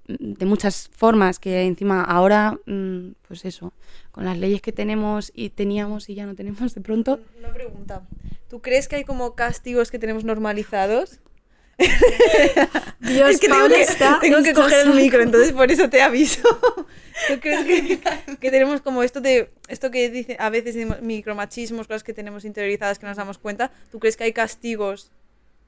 [0.09, 3.73] de muchas formas, que encima ahora, mm, pues eso,
[4.11, 8.03] con las leyes que tenemos y teníamos y ya no tenemos de pronto, una pregunta
[8.49, 11.21] ¿tú crees que hay como castigos que tenemos normalizados?
[13.01, 15.89] Dios, es que tengo Paula que, está tengo que coger el micro, entonces por eso
[15.89, 16.43] te aviso.
[17.29, 18.01] ¿Tú crees que,
[18.39, 22.99] que tenemos como esto de esto que dice a veces micromachismos, cosas que tenemos interiorizadas
[22.99, 23.71] que no nos damos cuenta?
[23.91, 25.13] ¿Tú crees que hay castigos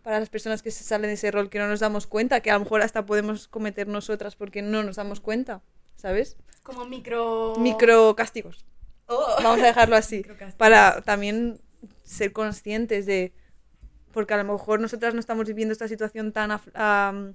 [0.02, 2.50] para las personas que se salen de ese rol que no nos damos cuenta, que
[2.50, 5.62] a lo mejor hasta podemos cometer nosotras porque no nos damos cuenta,
[5.96, 6.36] ¿sabes?
[6.62, 7.54] como micro...
[7.58, 8.64] Micro castigos.
[9.08, 10.24] Vamos a dejarlo así.
[10.56, 11.60] Para también
[12.04, 13.32] ser conscientes de.
[14.12, 17.34] Porque a lo mejor nosotras no estamos viviendo esta situación tan am,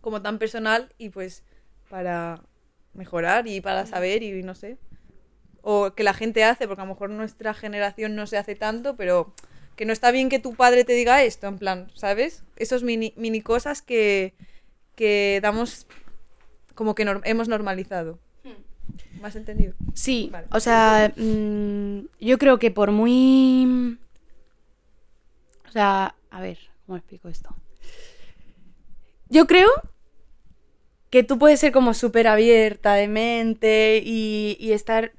[0.00, 1.42] como tan personal y pues
[1.88, 2.42] para
[2.94, 4.78] mejorar y para saber y no sé.
[5.62, 8.96] O que la gente hace, porque a lo mejor nuestra generación no se hace tanto,
[8.96, 9.34] pero
[9.76, 12.44] que no está bien que tu padre te diga esto, en plan, ¿sabes?
[12.56, 14.34] Esos mini, mini cosas que,
[14.94, 15.86] que damos
[16.74, 18.18] como que hemos normalizado.
[19.20, 19.74] ¿Me has entendido?
[19.94, 20.46] Sí, Vale.
[20.50, 23.98] o sea, mm, yo creo que por muy...
[25.70, 27.54] O sea, a ver, ¿cómo explico esto?
[29.28, 29.68] Yo creo
[31.10, 35.12] que tú puedes ser como súper abierta de mente y, y estar...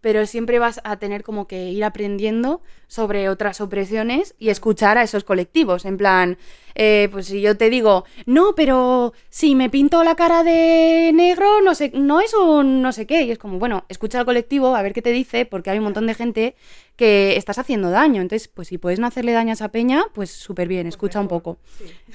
[0.00, 5.02] Pero siempre vas a tener como que ir aprendiendo sobre otras opresiones y escuchar a
[5.02, 5.84] esos colectivos.
[5.84, 6.38] En plan,
[6.74, 11.60] eh, pues si yo te digo, no, pero si me pinto la cara de negro,
[11.62, 13.22] no sé, no es un no sé qué.
[13.22, 15.84] Y es como, bueno, escucha al colectivo a ver qué te dice, porque hay un
[15.84, 16.54] montón de gente
[16.96, 18.22] que estás haciendo daño.
[18.22, 21.28] Entonces, pues si puedes no hacerle daño a esa peña, pues súper bien, escucha un
[21.28, 21.58] poco.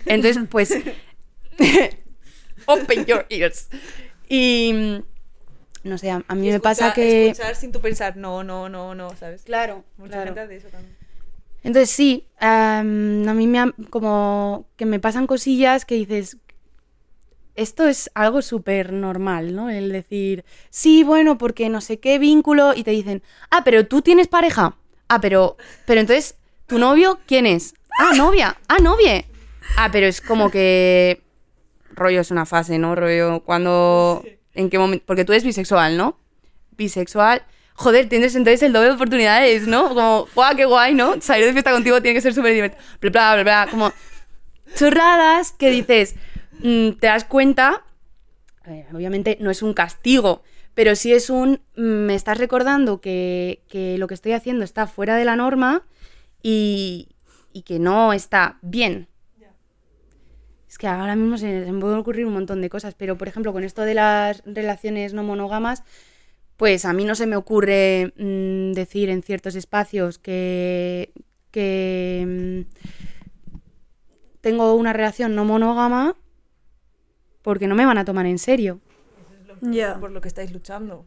[0.06, 0.76] Entonces, pues.
[2.68, 3.70] Open your ears.
[4.30, 5.04] Y.
[5.86, 7.28] No sé, a, a mí me pasa que.
[7.30, 9.44] Escuchar sin tu pensar, no, no, no, no, ¿sabes?
[9.44, 10.26] Claro, Mucha claro.
[10.26, 10.96] gente hace eso también.
[11.64, 16.38] Entonces sí, a mí me han- como que me pasan cosillas que dices,
[17.56, 19.70] esto es algo súper normal, ¿no?
[19.70, 24.02] El decir, sí, bueno, porque no sé qué vínculo y te dicen, ah, pero tú
[24.02, 24.76] tienes pareja.
[25.08, 25.56] Ah, pero,
[25.86, 26.36] pero entonces,
[26.68, 27.74] ¿tu novio quién es?
[28.00, 28.58] Ah, novia.
[28.68, 29.26] Ah, novie.
[29.78, 31.22] Ah, pero es como que
[31.94, 32.94] rollo es una fase, ¿no?
[32.96, 34.24] Rollo cuando,
[34.56, 36.18] en qué momento, porque tú eres bisexual, ¿no?
[36.78, 37.44] Bisexual,
[37.74, 39.90] joder, tienes entonces el doble de oportunidades, ¿no?
[39.90, 41.22] Como, guau, qué guay, ¿no?
[41.22, 42.82] Salir de fiesta contigo tiene que ser súper divertido.
[43.02, 43.94] Bla, bla, bla, bla, como
[44.76, 46.16] chorradas que dices,
[46.60, 47.84] mm, te das cuenta,
[48.94, 50.44] obviamente no es un castigo,
[50.74, 54.88] pero sí es un, mm, me estás recordando que, que lo que estoy haciendo está
[54.88, 55.84] fuera de la norma
[56.42, 57.10] y,
[57.54, 59.08] y que no está bien.
[60.76, 63.30] Es que ahora mismo se, se me pueden ocurrir un montón de cosas, pero por
[63.30, 65.86] ejemplo, con esto de las relaciones no monógamas,
[66.58, 71.14] pues a mí no se me ocurre mm, decir en ciertos espacios que,
[71.50, 73.58] que mm,
[74.42, 76.18] tengo una relación no monógama
[77.42, 78.82] porque no me van a tomar en serio.
[79.62, 79.98] Ya.
[79.98, 81.06] Por lo que estáis luchando.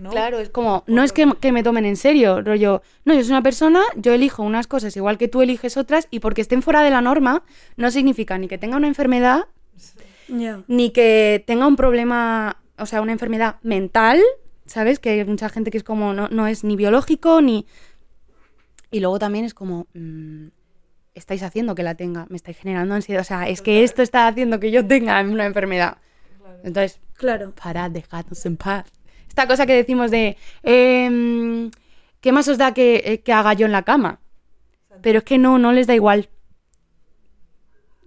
[0.00, 0.10] ¿No?
[0.10, 3.30] Claro, es como, no es que, que me tomen en serio, rollo, no, yo soy
[3.30, 6.82] una persona, yo elijo unas cosas igual que tú eliges otras y porque estén fuera
[6.82, 7.42] de la norma
[7.76, 9.46] no significa ni que tenga una enfermedad,
[10.68, 14.20] ni que tenga un problema, o sea, una enfermedad mental,
[14.66, 14.98] ¿sabes?
[14.98, 17.66] Que hay mucha gente que es como, no, no es ni biológico, ni...
[18.92, 20.48] Y luego también es como, mm,
[21.14, 24.26] estáis haciendo que la tenga, me estáis generando ansiedad, o sea, es que esto está
[24.26, 25.98] haciendo que yo tenga una enfermedad.
[26.62, 27.52] Entonces, Claro.
[27.54, 28.86] parad, dejadnos en paz.
[29.30, 31.70] Esta cosa que decimos de, em,
[32.20, 34.20] ¿qué más os da que, eh, que haga yo en la cama?
[35.02, 36.28] Pero es que no, no les da igual.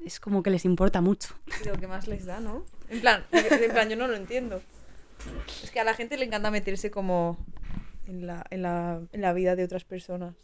[0.06, 1.30] Es como que les importa mucho.
[1.66, 2.66] Lo que más les da, ¿no?
[2.90, 4.62] En plan, en plan, yo no lo entiendo.
[5.64, 7.38] Es que a la gente le encanta meterse como
[8.06, 10.36] en la, en la, en la vida de otras personas.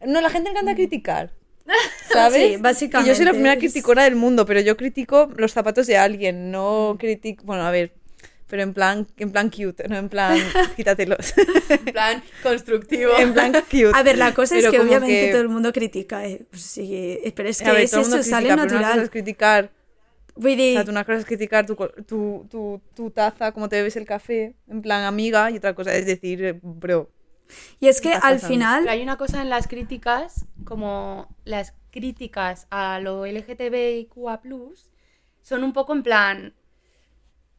[0.00, 1.32] No, a la gente le encanta criticar.
[2.10, 2.52] ¿Sabes?
[2.52, 3.10] Sí, básicamente.
[3.10, 6.50] Y yo soy la primera criticona del mundo, pero yo critico los zapatos de alguien,
[6.50, 7.44] no critico.
[7.44, 7.92] Bueno, a ver,
[8.48, 10.36] pero en plan, en plan cute, no en plan
[10.76, 11.34] quítatelos.
[11.68, 13.12] En plan constructivo.
[13.18, 13.92] en plan cute.
[13.94, 16.94] A ver, la cosa es que obviamente que- todo el mundo critica, eh, pues sí,
[17.22, 18.88] eh, pero es que ver, es todo el mundo eso, sale critica, pero Una cosa
[18.88, 19.04] natural.
[19.04, 19.70] es criticar
[20.40, 21.74] Vull O dir, sea, tú una cosa es criticar tu,
[22.06, 25.92] tu, tu, tu taza, cómo te bebes el café, en plan amiga, y otra cosa
[25.94, 27.10] es decir, eh, bro.
[27.80, 32.68] y es que al final, Pero hay una cosa en las críticas, como las críticas
[32.70, 34.40] a lo LGTBIQA+,
[35.42, 36.54] son un poco en plan,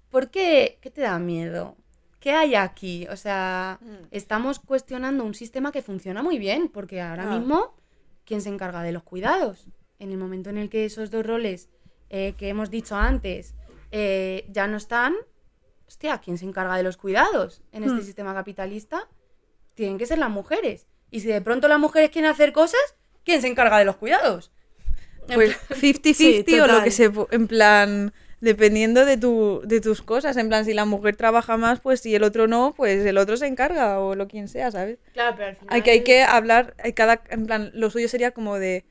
[0.10, 0.78] ¿por qué?
[0.82, 1.76] ¿Qué te da miedo?
[2.20, 3.08] ¿Qué hay aquí?
[3.10, 4.08] O sea, Mm.
[4.12, 7.38] estamos cuestionando un sistema que funciona muy bien, porque ahora Ah.
[7.38, 7.76] mismo,
[8.26, 9.68] ¿quién se encarga de los cuidados?
[10.00, 11.70] En el momento en el que esos dos roles
[12.10, 13.54] eh, que hemos dicho antes
[13.92, 15.16] eh, ya no están,
[15.88, 18.04] hostia, ¿quién se encarga de los cuidados en este Hmm.
[18.06, 19.08] sistema capitalista?
[19.76, 20.88] Tienen que ser las mujeres.
[21.12, 22.80] Y si de pronto las mujeres quieren hacer cosas,
[23.24, 24.52] ¿quién se encarga de los cuidados?
[25.34, 27.12] Pues 50-50 Sí, o lo que se...
[27.32, 30.38] En plan, dependiendo de, tu, de tus cosas.
[30.38, 33.38] En plan, si la mujer trabaja más, pues si el otro no, pues el otro
[33.38, 35.00] se encarga o lo quien sea, ¿sabes?
[35.14, 35.76] Claro, pero al final...
[35.76, 38.86] Hay que, hay que hablar, hay cada, en plan, lo suyo sería como de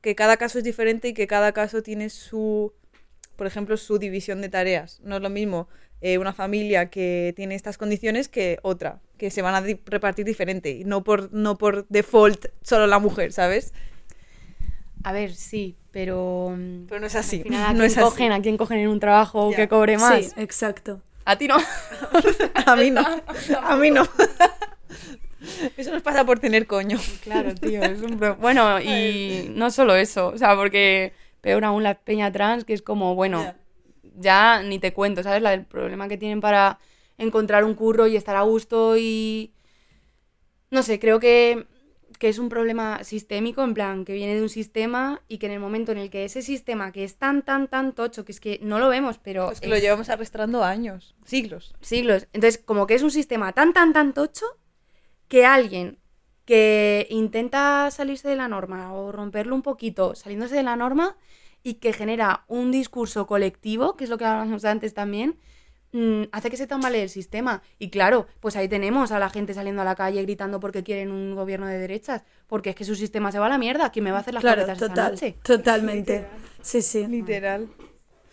[0.00, 2.72] que cada caso es diferente y que cada caso tiene su,
[3.36, 5.00] por ejemplo, su división de tareas.
[5.02, 5.68] No es lo mismo
[6.00, 10.70] eh, una familia que tiene estas condiciones que otra, que se van a repartir diferente
[10.70, 13.72] y no por, no por default solo la mujer, ¿sabes?
[15.02, 16.54] A ver, sí, pero...
[16.56, 17.36] mm, Pero no es así.
[17.38, 18.04] Al final, ¿a no quién es así.
[18.04, 18.32] cogen?
[18.32, 20.24] ¿A quién cogen en un trabajo que cobre más?
[20.26, 21.00] sí, exacto.
[21.24, 21.56] A ti no.
[22.66, 23.02] A mí no.
[23.62, 24.02] A mí no.
[25.76, 26.98] Eso nos pasa por tener coño.
[27.22, 31.82] Claro, tío, es un pro- Bueno, y no solo eso, o sea, porque peor aún
[31.82, 33.56] la peña trans, que es como, bueno, Ya.
[34.18, 35.42] ya ni te cuento, ¿sabes?
[35.42, 36.78] La, el problema que tienen para
[37.18, 39.52] encontrar un curro y estar a gusto y...
[40.70, 41.66] No sé, creo que,
[42.18, 45.52] que es un problema sistémico, en plan, que viene de un sistema y que en
[45.52, 48.40] el momento en el que ese sistema, que es tan, tan, tan tocho, que es
[48.40, 49.50] que no lo vemos, pero...
[49.52, 51.74] Es que lo llevamos arrastrando años, siglos.
[51.80, 52.26] siglos.
[52.32, 54.46] Entonces, como que es un sistema tan, tan, tan tocho
[55.28, 55.98] que alguien
[56.44, 61.16] que intenta salirse de la norma o romperlo un poquito, saliéndose de la norma
[61.62, 65.36] y que genera un discurso colectivo, que es lo que hablábamos antes también,
[65.92, 67.62] mm, hace que se tambalee el sistema.
[67.78, 71.10] Y claro, pues ahí tenemos a la gente saliendo a la calle gritando porque quieren
[71.12, 73.90] un gobierno de derechas, porque es que su sistema se va a la mierda.
[73.90, 75.36] ¿Quién me va a hacer las Claro, croquetas esta total, noche?
[75.42, 76.26] totalmente.
[76.62, 77.06] Sí, sí.
[77.06, 77.68] Literal.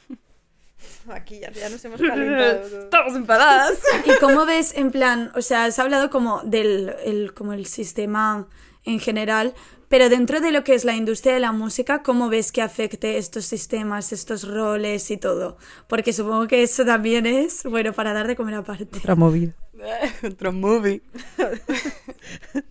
[1.09, 2.83] Aquí ya, ya nos hemos calentado.
[2.83, 3.79] Estamos enfadadas.
[4.05, 8.47] ¿Y cómo ves, en plan, o sea, has hablado como del el, como el sistema
[8.87, 9.53] en general,
[9.95, 13.17] pero dentro de lo que es la industria de la música, ¿cómo ves que afecte
[13.17, 15.57] estos sistemas, estos roles y todo?
[15.87, 18.97] Porque supongo que eso también es, bueno, para dar de comer aparte.
[18.97, 19.53] Otra movida.
[20.27, 21.01] Otro movie.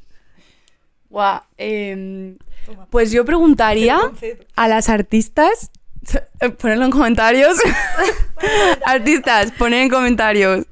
[1.09, 2.37] Guau, em,
[2.91, 3.99] pues yo preguntaría
[4.55, 5.71] a las artistas,
[6.59, 7.57] ponedlo en comentarios,
[8.85, 10.67] artistas, poned en comentarios,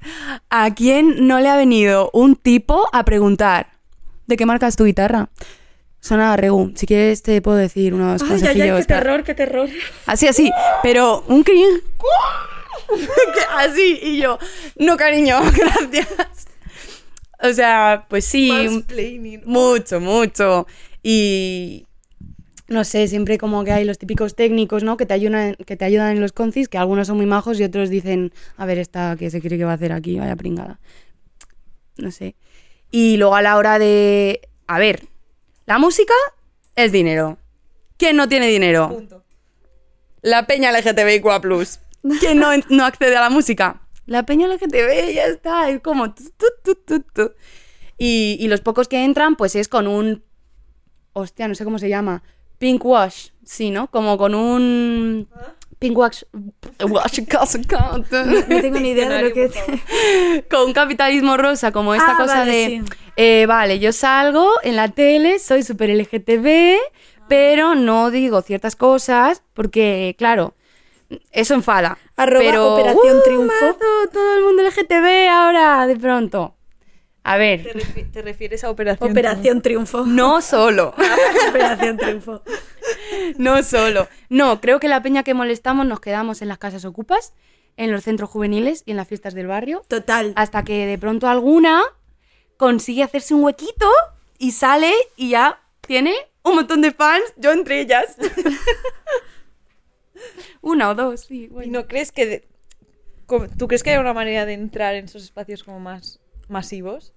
[0.50, 3.68] ¿a quién no le ha venido un tipo a preguntar
[4.26, 5.30] de qué marca es tu guitarra?
[6.03, 8.88] Sona Regu, si quieres te puedo decir unos consejillos.
[8.88, 9.68] terror, qué terror.
[10.05, 10.50] Así, así,
[10.82, 11.80] pero un cringe.
[12.88, 14.38] Que así, y yo,
[14.76, 16.48] no cariño, gracias.
[17.40, 19.42] O sea, pues sí, Mansplaining.
[19.46, 20.66] mucho, mucho.
[21.05, 21.86] Y
[22.66, 24.96] no sé, siempre como que hay los típicos técnicos, ¿no?
[24.96, 27.64] Que te ayudan, que te ayudan en los concis, que algunos son muy majos y
[27.64, 30.80] otros dicen, a ver, esta que se cree que va a hacer aquí, vaya pringada.
[31.96, 32.34] No sé.
[32.90, 34.48] Y luego a la hora de.
[34.66, 35.05] A ver,
[35.67, 36.15] la música
[36.75, 37.39] es dinero.
[37.97, 38.89] ¿Quién no tiene dinero?
[38.89, 39.25] Punto.
[40.23, 41.41] La peña LGTBIQA+.
[42.21, 43.83] ¿Quién no, no accede a la música?
[44.07, 45.71] La peña LGTB, ya está.
[45.71, 46.13] Es como...
[46.15, 47.33] tu, tu, tu, tu, tu.
[47.99, 50.25] Y, y los pocos que entran, pues es con un...
[51.13, 52.23] Hostia, no sé cómo se llama.
[52.59, 53.91] Pink wash, sí, ¿no?
[53.91, 55.29] Como con un...
[55.91, 56.22] wash...
[56.89, 59.51] wash No tengo ni idea de lo que...
[60.51, 62.83] con un capitalismo rosa, como esta Ah, cosa vale, de, sí.
[63.16, 66.76] eh, vale, yo salgo en la tele, soy súper LGTB,
[67.28, 70.55] pero no digo ciertas cosas porque, claro,
[71.33, 71.99] eso enfada.
[72.16, 73.53] Arroba pero, Operación ¡uh, Triunfo!
[73.66, 73.76] mazo,
[74.12, 76.55] todo el mundo LGTB ahora, de pronto.
[77.25, 80.05] A ¿Te, ver, refi- te refieres a Operación Operación Triunfo.
[80.07, 80.93] no solo,
[81.51, 82.43] Operación Triunfo.
[83.39, 84.09] no solo.
[84.29, 87.33] No, creo que la peña que molestamos nos quedamos en las casas ocupas,
[87.77, 89.83] en los centros juveniles y en las fiestas del barrio.
[89.89, 90.33] Total.
[90.37, 91.81] hasta que de pronto alguna
[92.57, 93.89] consigue hacerse un huequito
[94.39, 96.12] y sale y ya tiene
[96.43, 98.16] un montón de fans, yo entre ellas.
[100.61, 101.49] Una o dos, sí.
[101.64, 102.27] ¿Y no crees que...
[102.27, 102.49] de-
[103.57, 107.12] ¿Tú crees que hay una manera de entrar en esos espacios como más masivos?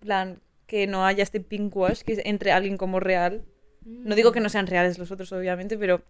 [0.00, 3.44] plan, que no haya este pink wash, que entre alguien como real.
[3.84, 6.02] No digo que no sean reales los otros, obviamente, pero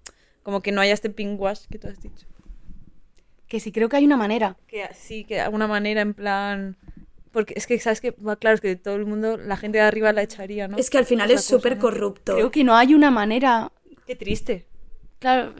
[0.42, 2.26] como que no haya este pink wash que tú has dicho.
[3.48, 4.56] Que sí, creo que hay una manera.
[4.66, 6.76] Que sí, que alguna manera, en plan...
[7.32, 8.12] Porque es que, ¿sabes qué?
[8.12, 10.78] Va, Claro, es que todo el mundo, la gente de arriba la echaría, ¿no?
[10.78, 11.82] Es que al final es súper ¿no?
[11.82, 12.34] corrupto.
[12.34, 13.70] Creo que no hay una manera.
[14.06, 14.66] Qué triste.
[15.18, 15.54] Claro,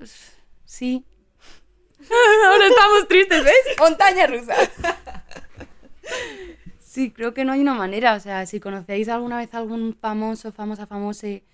[0.64, 1.04] sí.
[2.46, 3.78] Ahora estamos tristes, ¿ves?
[3.78, 4.54] Montaña rusa.
[6.78, 8.14] Sí, creo que no hay una manera.
[8.14, 11.44] O sea, si conocéis alguna vez algún famoso, famosa, famose.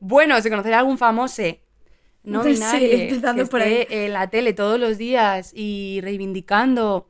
[0.00, 1.62] Bueno, si conocéis algún famose
[2.24, 7.08] no Sí, binario empezando que por esté en la tele todos los días y reivindicando.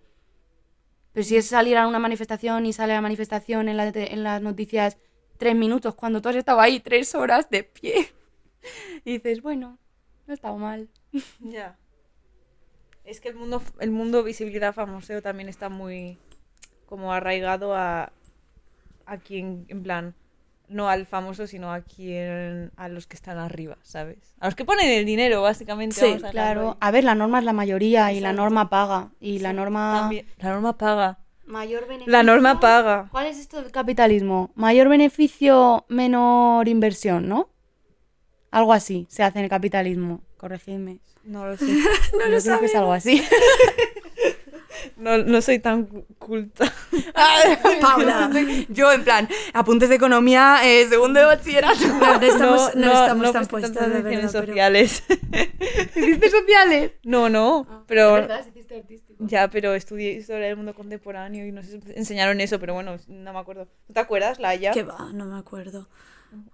[1.12, 4.12] Pero si es salir a una manifestación y sale a la manifestación en, la te-
[4.12, 4.98] en las noticias
[5.36, 8.08] tres minutos cuando tú has estado ahí tres horas de pie.
[9.04, 9.78] Y dices, bueno,
[10.26, 10.88] no ha estado mal.
[11.40, 11.78] Ya.
[13.04, 16.18] Es que el mundo, el mundo visibilidad famoseo también está muy
[16.88, 18.12] como arraigado a,
[19.06, 20.14] a quien, en plan,
[20.68, 24.34] no al famoso, sino a quien, a los que están arriba, ¿sabes?
[24.40, 25.96] A los que ponen el dinero, básicamente.
[25.96, 29.10] Sí, vamos a Claro, a ver, la norma es la mayoría y la norma paga.
[29.20, 30.00] Y la norma.
[30.02, 31.18] También- La norma paga.
[31.46, 32.12] Mayor beneficio.
[32.12, 33.08] La norma paga.
[33.10, 34.50] ¿Cuál es esto del capitalismo?
[34.54, 37.48] Mayor beneficio, menor inversión, ¿no?
[38.50, 40.20] Algo así se hace en el capitalismo.
[40.36, 41.00] Corregidme.
[41.24, 41.64] No lo sé.
[41.64, 43.22] No Yo creo que es algo así.
[44.98, 46.72] No, no soy tan cu- culta.
[47.80, 48.30] Paula.
[48.68, 51.86] Yo, en plan, apuntes de economía, eh, segundo de bachillerato.
[51.86, 54.30] No, no estamos, no, estamos tan tantas de verdad.
[54.30, 55.04] pero- sociales.
[55.94, 56.92] ¿Hiciste sociales?
[57.04, 58.26] No, no, pero...
[58.48, 59.24] hiciste artístico.
[59.26, 63.38] Ya, pero estudié historia del mundo contemporáneo y nos enseñaron eso, pero bueno, no me
[63.38, 63.68] acuerdo.
[63.88, 64.72] ¿No te acuerdas, Laia?
[64.72, 65.10] ¿Qué va?
[65.12, 65.88] No me acuerdo.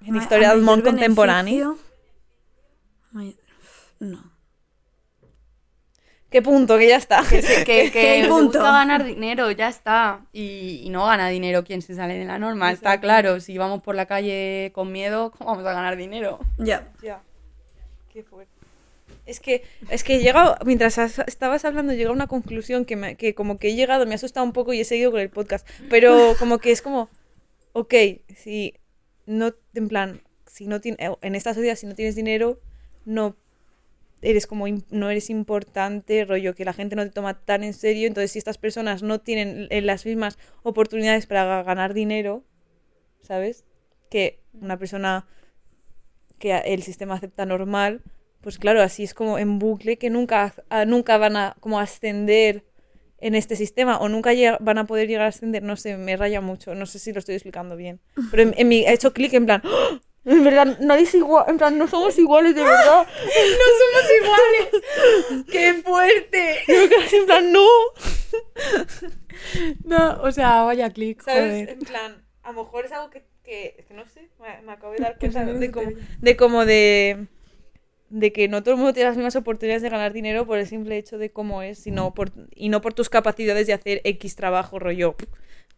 [0.02, 1.78] En historia a del mundo contemporáneo.
[4.00, 4.33] No.
[6.34, 6.76] ¿Qué punto?
[6.78, 7.22] Que ya está.
[7.30, 8.58] Que, se- que, Que que punto.
[8.58, 10.20] busca ganar dinero, ya está.
[10.32, 13.38] Y, y no gana dinero quien se sale de la norma, está claro.
[13.38, 16.40] Si vamos por la calle con miedo, ¿cómo vamos a ganar dinero?
[16.58, 16.88] Ya.
[17.00, 17.22] Ya.
[18.12, 18.50] Qué fuerte.
[19.26, 22.84] Es que, es que he llegado, mientras has- estabas hablando, he llegado a una conclusión
[22.84, 25.12] que, me- que como que he llegado, me ha asustado un poco y he seguido
[25.12, 25.64] con el podcast.
[25.88, 27.08] Pero como que es como,
[27.74, 27.94] ok,
[28.36, 28.74] si
[29.26, 30.20] no, en plan,
[30.50, 32.58] si no tienes, en esta sociedad, si no tienes dinero,
[33.04, 33.36] no
[34.24, 38.06] eres como, no eres importante, rollo, que la gente no te toma tan en serio.
[38.06, 42.42] Entonces, si estas personas no tienen eh, las mismas oportunidades para ga- ganar dinero,
[43.20, 43.64] ¿sabes?
[44.10, 45.26] Que una persona
[46.38, 48.02] que el sistema acepta normal,
[48.40, 52.64] pues claro, así es como en bucle que nunca, a- nunca van a como ascender
[53.18, 56.40] en este sistema o nunca van a poder llegar a ascender, no sé, me raya
[56.42, 58.00] mucho, no sé si lo estoy explicando bien,
[58.30, 60.00] pero en, mi, he hecho clic en plan, ¡Ah!
[60.26, 65.46] En verdad, nadie es igual, en plan, no somos iguales de verdad, ¡No somos iguales!
[65.50, 66.58] ¡Qué fuerte!
[67.16, 67.66] en plan, no,
[69.84, 71.42] No, o sea, vaya clic, ¿sabes?
[71.42, 71.68] joder.
[71.70, 74.72] En plan, a lo mejor es algo que, que, es que no sé, me, me
[74.72, 77.26] acabo de dar Que cuenta de te- de como de
[78.10, 80.68] de que no todo el mundo tiene las mismas oportunidades de ganar dinero por el
[80.68, 84.36] simple hecho de cómo es, sino por, y no por tus capacidades de hacer X
[84.36, 85.16] trabajo, rollo,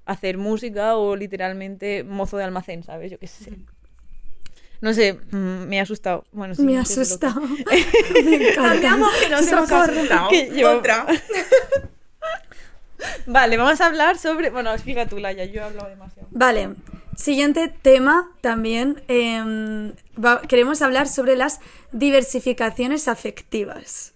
[0.05, 3.11] hacer música o literalmente mozo de almacén, ¿sabes?
[3.11, 3.53] Yo qué sé.
[4.81, 5.37] No sé, mm,
[5.69, 6.25] me ha asustado.
[6.33, 6.83] Bueno, sí, Me loca.
[6.83, 7.41] asustado.
[8.25, 9.07] Me encanta.
[9.21, 9.93] que nos hemos Socorro.
[9.93, 10.29] asustado.
[10.31, 11.07] Que yo- Otra.
[13.27, 14.51] Vale, vamos a hablar sobre.
[14.51, 16.29] Bueno, explica tú, Laia, yo he hablado demasiado.
[16.31, 16.71] Vale,
[17.17, 19.03] siguiente tema también.
[19.09, 21.61] em, va- queremos hablar sobre las
[21.93, 24.13] diversificaciones afectivas.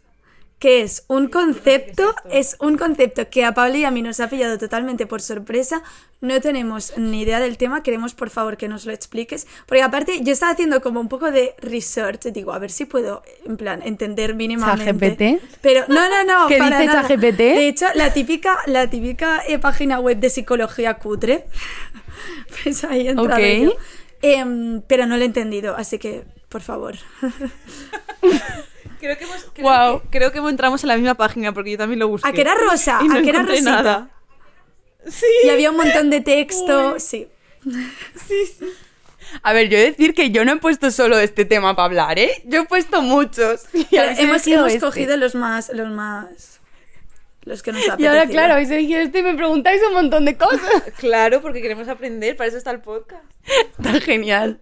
[0.61, 4.29] Que es un concepto, es un concepto que a Pablo y a mí nos ha
[4.29, 5.83] pillado totalmente por sorpresa.
[6.21, 7.83] No tenemos ni idea del tema.
[7.83, 9.47] Queremos, por favor, que nos lo expliques.
[9.65, 12.25] Porque aparte, yo estaba haciendo como un poco de research.
[12.27, 14.85] Digo, a ver si puedo, en plan, entender mínimamente.
[14.85, 15.43] ¿ChatGPT?
[15.63, 16.47] Pero no, no, no.
[16.49, 17.09] ¿Qué para dice nada.
[17.09, 17.39] ChatGPT?
[17.39, 21.47] De hecho, la típica, la típica eh, página web de psicología cutre.
[22.63, 23.63] pues ahí he entrado Ok.
[23.63, 23.73] yo.
[24.21, 26.97] Em, pero no lo he entendido, así que, por favor.
[29.01, 30.03] Creo que, hemos, creo, Guau.
[30.03, 32.29] que, creo que entramos en la misma página porque yo también lo busqué.
[32.29, 33.01] ¿A que era rosa?
[33.03, 33.71] Y no ¿A que era rosita?
[33.71, 34.11] nada.
[35.09, 35.27] Sí.
[35.45, 37.27] Y había un montón de texto, sí.
[39.43, 42.43] A ver, yo decir que yo no he puesto solo este tema para hablar, ¿eh?
[42.45, 43.65] Yo he puesto muchos.
[43.73, 44.81] Y hemos hemos este.
[44.81, 46.61] cogido los más, los más,
[47.43, 48.29] los que nos Y ahora, apetecían.
[48.31, 50.61] claro, habéis elegido este y me preguntáis un montón de cosas.
[50.99, 53.25] Claro, porque queremos aprender, para eso está el podcast.
[53.47, 54.61] Está genial.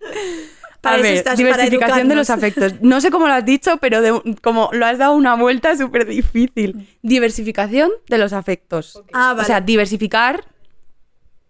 [0.80, 2.74] Para a eso ver, estás, para diversificación de los afectos.
[2.80, 6.06] No sé cómo lo has dicho, pero de- como lo has dado una vuelta súper
[6.06, 6.88] difícil.
[7.02, 9.02] Diversificación de los afectos.
[9.12, 9.42] Ah, vale.
[9.42, 10.44] O sea, diversificar,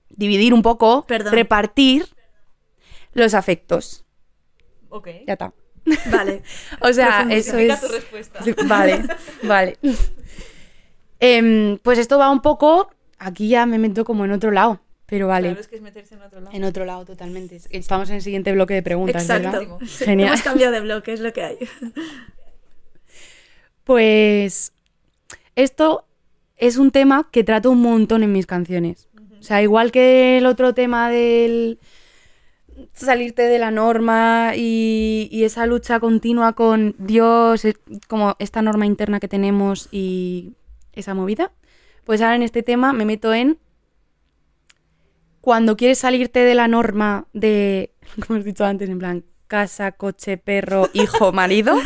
[0.08, 1.32] dividir un poco, Perdón.
[1.34, 2.06] repartir
[3.12, 4.04] los afectos.
[4.88, 5.08] Ok.
[5.26, 5.52] Ya está.
[6.10, 6.42] Vale.
[6.80, 7.80] O sea, eso es...
[7.80, 8.40] tu respuesta.
[8.66, 9.04] Vale,
[9.42, 9.78] vale.
[11.20, 12.90] Em, pues esto va un poco...
[13.18, 15.48] Aquí ya me meto como en otro lado, pero vale.
[15.48, 16.54] Claro, es que es meterse en otro lado.
[16.54, 17.58] En otro lado, totalmente.
[17.70, 19.58] Estamos en el siguiente bloque de preguntas, Exacto.
[19.58, 19.78] ¿verdad?
[19.86, 20.28] Sí, Genial.
[20.28, 21.58] Hemos cambiado de bloque, es lo que hay.
[23.84, 24.74] Pues
[25.56, 26.04] esto
[26.58, 29.08] es un tema que trato un montón en mis canciones.
[29.40, 31.78] O sea, igual que el otro tema del
[32.92, 37.62] salirte de la norma y, y esa lucha continua con Dios,
[38.08, 40.52] como esta norma interna que tenemos y
[40.92, 41.50] esa movida,
[42.04, 43.56] pues ahora en este tema me meto en
[45.48, 47.94] cuando quieres salirte de la norma de,
[48.26, 51.80] como has dicho antes, en plan, casa, coche, perro, hijo, marido.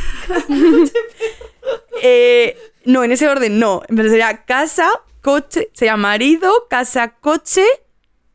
[2.03, 2.57] Eh,
[2.87, 3.83] no, en ese orden no.
[3.87, 4.91] Pero sería casa,
[5.21, 7.63] coche, sería marido, casa, coche,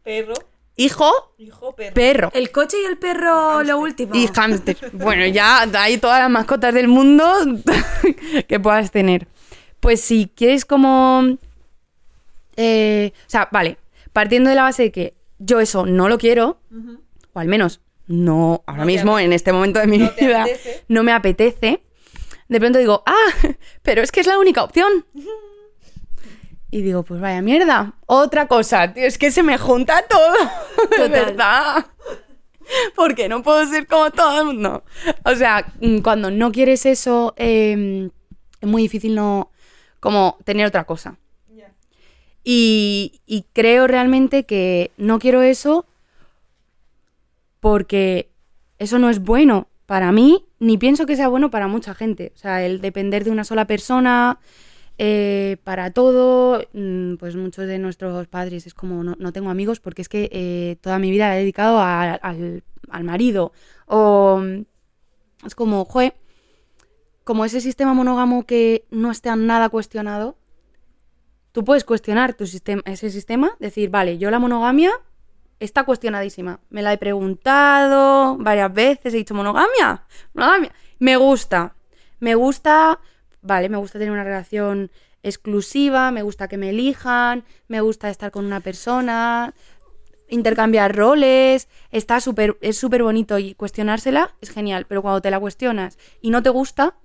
[0.02, 0.34] Perro,
[0.78, 1.94] hijo, hijo, perro.
[1.94, 2.32] perro.
[2.34, 4.16] El coche y el perro, lo último.
[4.16, 4.78] Y hámster.
[4.94, 7.26] Bueno, ya hay todas las mascotas del mundo
[8.48, 9.28] que puedas tener.
[9.82, 11.38] Pues si quieres como...
[12.56, 13.78] eh, o sea, vale,
[14.14, 16.60] partiendo de la base de que yo eso no lo quiero,
[17.34, 20.84] o al menos no ahora No mismo, en este momento de mi no vida, apetece.
[20.88, 21.84] no me apetece,
[22.48, 23.14] de pronto digo, ah,
[23.82, 25.06] pero es que es la única opción.
[26.70, 27.94] Y digo, pues vaya mierda.
[28.08, 30.36] Otra cosa, tío, es que se me junta todo.
[31.00, 31.86] De verdad.
[32.94, 34.84] Porque no puedo ser como todo el mundo.
[35.24, 38.10] O sea, mm, cuando no quieres eso, eh,
[38.60, 39.50] es muy difícil no
[40.02, 41.18] como tener otra cosa.
[42.50, 45.86] Y, creo realmente que no quiero eso
[47.60, 48.30] porque
[48.80, 52.32] eso no es bueno para mí, ni pienso que sea bueno para mucha gente.
[52.36, 54.40] O sea, el depender de una sola persona
[54.98, 59.82] eh, para todo, mm, pues muchos de nuestros padres es como no, no tengo amigos
[59.82, 63.52] porque es que eh, toda mi vida he dedicado al, al marido.
[63.88, 64.64] O mm,
[65.46, 66.14] es como, jue,
[67.26, 70.37] como ese sistema monógamo que no está nada cuestionado,
[71.58, 74.92] tú puedes cuestionar tu sistema, ese sistema, decir, vale, yo la monogamia
[75.60, 76.60] está cuestionadísima.
[76.70, 80.04] Me la he preguntado varias veces, he dicho, monogamia,
[80.36, 80.72] monogamia.
[81.00, 81.74] Me gusta,
[82.20, 83.00] me gusta,
[83.42, 84.92] vale, me gusta tener una relación
[85.24, 89.56] exclusiva, me gusta que me elijan, me gusta estar con una persona,
[90.30, 95.40] intercambiar roles, está súper, es súper bonito y cuestionársela es genial, pero cuando te la
[95.40, 96.98] cuestionas y no te gusta,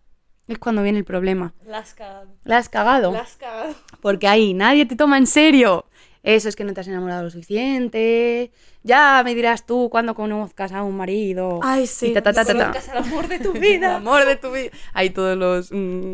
[0.53, 1.55] es cuando viene el problema.
[1.67, 2.29] La has cagado.
[2.45, 3.13] La has cagado.
[3.13, 3.75] La has cagado.
[4.01, 5.87] Porque ahí nadie te toma en serio.
[6.23, 8.53] Eso es que no te has enamorado lo suficiente.
[8.85, 11.59] Ya me dirás tú cuando conozcas a un marido.
[11.63, 12.09] Ay, sí.
[12.09, 12.59] Y ta, ta, ta, ta, ta.
[12.59, 13.97] Conozcas al amor de tu El vida.
[13.97, 14.71] amor de tu vida.
[14.93, 16.13] Hay todos los mm,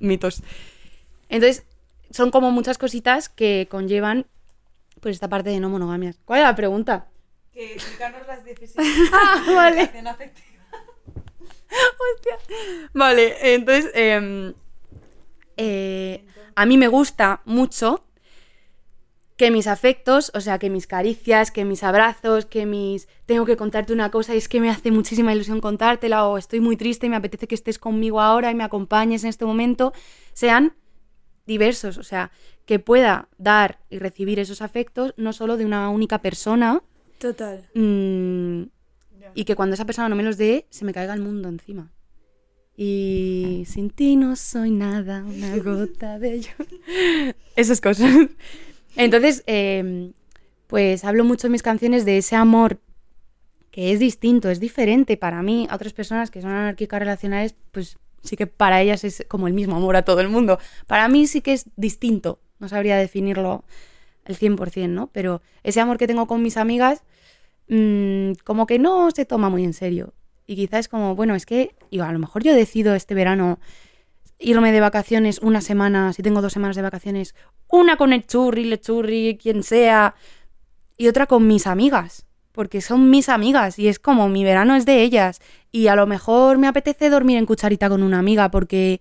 [0.00, 0.42] mitos.
[1.28, 1.64] Entonces,
[2.10, 4.26] son como muchas cositas que conllevan
[5.00, 6.18] pues esta parte de no monogamias.
[6.24, 7.06] ¿Cuál es la pregunta?
[7.52, 8.92] Que explicarnos las decisiones.
[9.12, 9.76] Ah, vale.
[9.76, 10.45] Relación afectiva.
[12.14, 12.38] Hostia.
[12.92, 14.54] Vale, entonces, em,
[15.56, 16.24] eh,
[16.54, 18.02] a mí me gusta mucho
[19.36, 23.06] que mis afectos, o sea, que mis caricias, que mis abrazos, que mis...
[23.26, 26.60] Tengo que contarte una cosa y es que me hace muchísima ilusión contártela o estoy
[26.60, 29.92] muy triste y me apetece que estés conmigo ahora y me acompañes en este momento,
[30.32, 30.74] sean
[31.46, 32.30] diversos, o sea,
[32.64, 36.82] que pueda dar y recibir esos afectos no solo de una única persona,
[37.18, 37.68] Total.
[37.74, 38.62] mm,
[39.36, 41.92] y que cuando esa persona no me los dé, se me caiga el mundo encima.
[42.74, 46.52] Y sin ti no soy nada, una gota de ello.
[47.54, 48.10] Esas cosas.
[48.96, 50.12] Entonces, eh,
[50.66, 52.80] pues hablo mucho en mis canciones de ese amor
[53.70, 55.66] que es distinto, es diferente para mí.
[55.70, 59.52] A otras personas que son anárquicas relacionales, pues sí que para ellas es como el
[59.52, 60.58] mismo amor a todo el mundo.
[60.86, 63.64] Para mí sí que es distinto, no sabría definirlo
[64.24, 65.08] al 100%, ¿no?
[65.12, 67.02] Pero ese amor que tengo con mis amigas,
[67.68, 70.14] mm, como que no se toma muy en serio.
[70.46, 73.58] Y quizás es como, bueno, es que a lo mejor yo decido este verano
[74.38, 77.34] irme de vacaciones una semana, si tengo dos semanas de vacaciones,
[77.68, 80.14] una con el churri, le churri, quien sea,
[80.96, 84.86] y otra con mis amigas, porque son mis amigas y es como mi verano es
[84.86, 85.40] de ellas.
[85.72, 89.00] Y a lo mejor me apetece dormir en cucharita con una amiga porque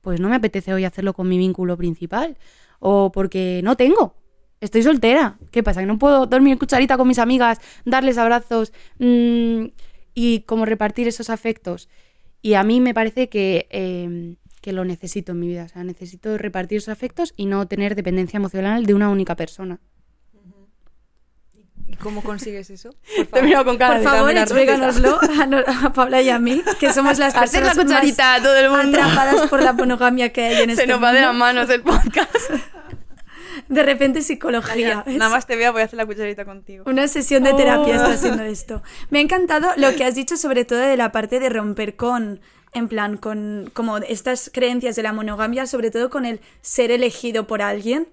[0.00, 2.36] pues no me apetece hoy hacerlo con mi vínculo principal
[2.80, 4.14] o porque no tengo.
[4.60, 5.36] Estoy soltera.
[5.52, 5.80] ¿Qué pasa?
[5.80, 9.66] ¿Que no puedo dormir en cucharita con mis amigas, darles abrazos mm,
[10.14, 11.88] y como repartir esos afectos?
[12.42, 15.64] Y a mí me parece que, eh, que lo necesito en mi vida.
[15.64, 19.78] O sea, necesito repartir esos afectos y no tener dependencia emocional de una única persona.
[21.86, 22.90] ¿Y cómo consigues eso?
[23.32, 24.88] Te miro con cara Por favor, "Dame la receta".
[24.90, 28.42] explícanos a, a Paula y a mí, que somos las Hacer la personas cucharita a
[28.42, 28.98] todo el más mundo.
[29.00, 31.28] atrapadas por la monogamia que hay en este Se nos va de mundo.
[31.28, 32.34] las manos el podcast.
[33.68, 35.04] De repente psicología.
[35.06, 36.84] Nada más te vea, voy a hacer la cucharita contigo.
[36.86, 37.96] Una sesión de terapia Oh.
[37.96, 38.82] está haciendo esto.
[39.10, 42.40] Me ha encantado lo que has dicho sobre todo de la parte de romper con,
[42.74, 47.46] en plan, con como estas creencias de la monogamia, sobre todo con el ser elegido
[47.46, 48.08] por alguien.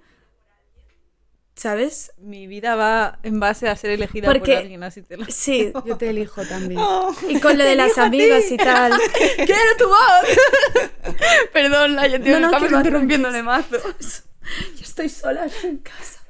[1.58, 2.12] ¿Sabes?
[2.18, 5.72] Mi vida va en base a ser elegida Porque- por alguien, así te lo Sí.
[5.86, 6.82] Yo te elijo también.
[7.30, 8.92] Y con lo de las amigas y tal.
[9.38, 10.84] ¡Quiero tu voz!
[11.54, 13.78] Perdón, la gente No, no, estamos interrumpiéndole mazo.
[14.76, 16.22] Yo estoy sola en casa.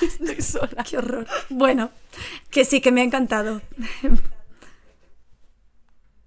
[0.00, 0.84] Estoy sola.
[0.88, 1.26] Qué horror.
[1.48, 1.90] Bueno,
[2.50, 3.60] que sí, que me ha encantado.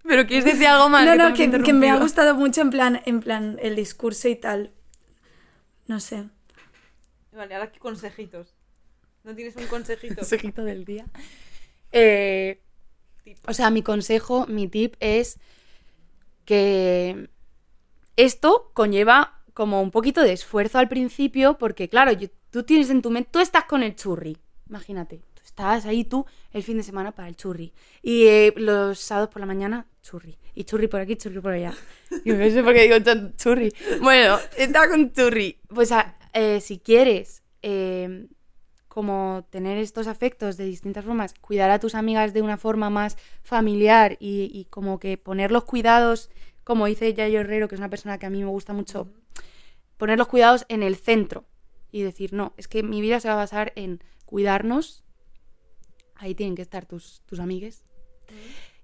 [0.03, 1.05] Pero quieres decir algo más.
[1.05, 4.35] No, no, que, que me ha gustado mucho en plan, en plan el discurso y
[4.35, 4.71] tal.
[5.87, 6.25] No sé.
[7.31, 8.55] Vale, ahora qué consejitos.
[9.23, 10.15] ¿No tienes un consejito?
[10.15, 11.05] consejito del día.
[11.91, 12.61] Eh,
[13.47, 15.39] o sea, mi consejo, mi tip es
[16.45, 17.29] que
[18.17, 22.11] esto conlleva como un poquito de esfuerzo al principio, porque claro,
[22.51, 24.37] tú tienes en tu mente, tú estás con el churri,
[24.69, 28.99] imagínate, tú estás ahí tú el fin de semana para el churri, y eh, los
[28.99, 31.73] sábados por la mañana, churri, y churri por aquí, churri por allá.
[32.23, 32.97] Y no sé por qué digo
[33.37, 33.73] churri.
[34.01, 35.57] Bueno, está con churri.
[35.69, 38.27] Pues a- eh, si quieres eh,
[38.89, 43.17] como tener estos afectos de distintas formas, cuidar a tus amigas de una forma más
[43.41, 46.29] familiar y, y como que poner los cuidados,
[46.65, 49.07] como dice Yayo Herrero, que es una persona que a mí me gusta mucho,
[49.97, 51.45] poner los cuidados en el centro
[51.91, 55.05] y decir, no, es que mi vida se va a basar en cuidarnos,
[56.15, 57.85] ahí tienen que estar tus, tus amigues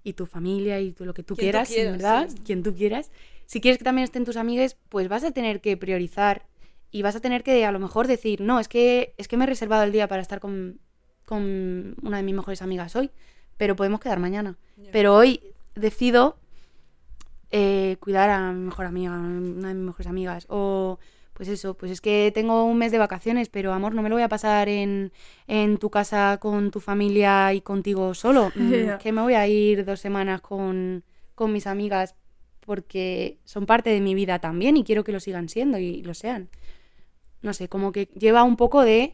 [0.04, 2.30] y tu familia y tú- lo que tú Quien tú quieras, ¿verdad?
[2.30, 2.38] sí.
[2.46, 3.12] Quien tú quieras.
[3.46, 6.46] Si quieres que también estén tus amigues, pues vas a tener que priorizar
[6.92, 9.44] y vas a tener que a lo mejor decir, no, es que, es que me
[9.44, 10.80] he reservado el día para estar con,
[11.26, 13.12] con una de mis mejores amigas hoy,
[13.58, 14.58] pero podemos quedar mañana.
[14.92, 15.42] Pero hoy
[15.76, 16.38] decido
[17.52, 20.46] eh, cuidar a mi mejor amiga, una de mis mejores amigas.
[20.50, 21.00] O
[21.34, 24.16] pues eso, pues es que tengo un mes de vacaciones, pero amor, no me lo
[24.16, 25.12] voy a pasar en,
[25.48, 28.52] en tu casa con tu familia y contigo solo.
[28.56, 28.98] Mm, Ya.
[29.00, 31.04] Que me voy a ir dos semanas con,
[31.36, 32.16] con mis amigas
[32.60, 36.14] porque son parte de mi vida también y quiero que lo sigan siendo y lo
[36.14, 36.50] sean.
[37.42, 39.14] No sé, como que lleva un poco de,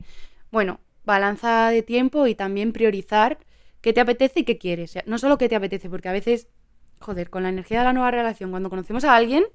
[0.52, 3.38] bueno, balanza de tiempo y también priorizar
[3.80, 4.98] qué te apetece y qué quieres.
[5.06, 6.50] No solo qué te apetece, porque a veces,
[7.00, 9.46] joder, con la energía de la nueva relación, cuando conocemos a alguien,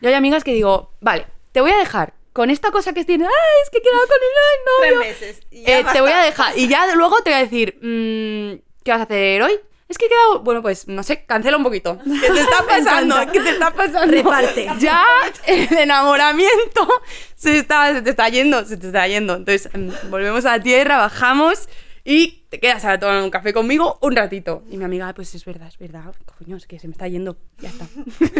[0.00, 3.24] yo hay amigas que digo, vale, te voy a dejar con esta cosa que tiene,
[3.24, 3.30] ay,
[3.62, 5.00] es que he quedado con el novio.
[5.02, 5.46] Tres meses.
[5.50, 6.58] y ya Eh, te voy a dejar.
[6.58, 9.52] Y ya luego te voy a decir, mm, ¿qué vas a hacer hoy?
[9.88, 10.40] Es que he quedado.
[10.40, 11.98] Bueno, pues no sé, cancela un poquito.
[12.02, 13.16] ¿Qué te está pasando?
[13.30, 14.10] ¿Qué te está pasando?
[14.10, 14.66] Reparte.
[14.78, 15.04] Ya
[15.46, 16.88] el enamoramiento
[17.36, 19.34] se, está, se te está yendo, se te está yendo.
[19.36, 21.68] Entonces, mm, volvemos a la tierra, bajamos
[22.04, 24.64] y te quedas a tomar un café conmigo un ratito.
[24.70, 26.14] Y mi amiga, pues es verdad, es verdad.
[26.38, 27.36] Coño, es que se me está yendo.
[27.58, 27.86] Ya está.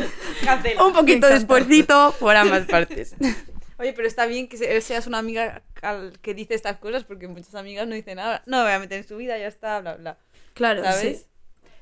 [0.44, 0.84] Cancela.
[0.84, 3.14] un poquito de esfuercito por ambas partes.
[3.78, 7.26] Oye, pero está bien que se- seas una amiga al que dice estas cosas porque
[7.26, 8.42] muchas amigas no dicen nada.
[8.46, 10.18] No me voy a meter en su vida, ya está, bla, bla.
[10.54, 11.18] Claro, ¿Sabes?
[11.18, 11.26] sí.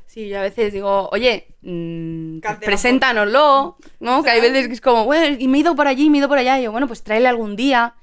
[0.07, 4.23] Sí, yo a veces digo, oye, mm, pues Cancela preséntanoslo, ¿no?
[4.25, 6.21] Que hay veces que es como, bueno, y me he ido por allí, me he
[6.21, 7.95] ido por allá, y yo, bueno, pues tráele algún día.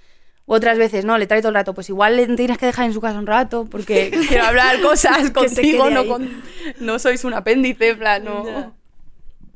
[0.48, 2.86] U otras veces, no, le trae todo el rato, pues igual le tienes que dejar
[2.86, 6.42] en su casa un rato, porque quiero hablar cosas contigo, no, con-
[6.80, 8.46] no sois un apéndice, en plan, no.
[8.46, 8.72] Ya.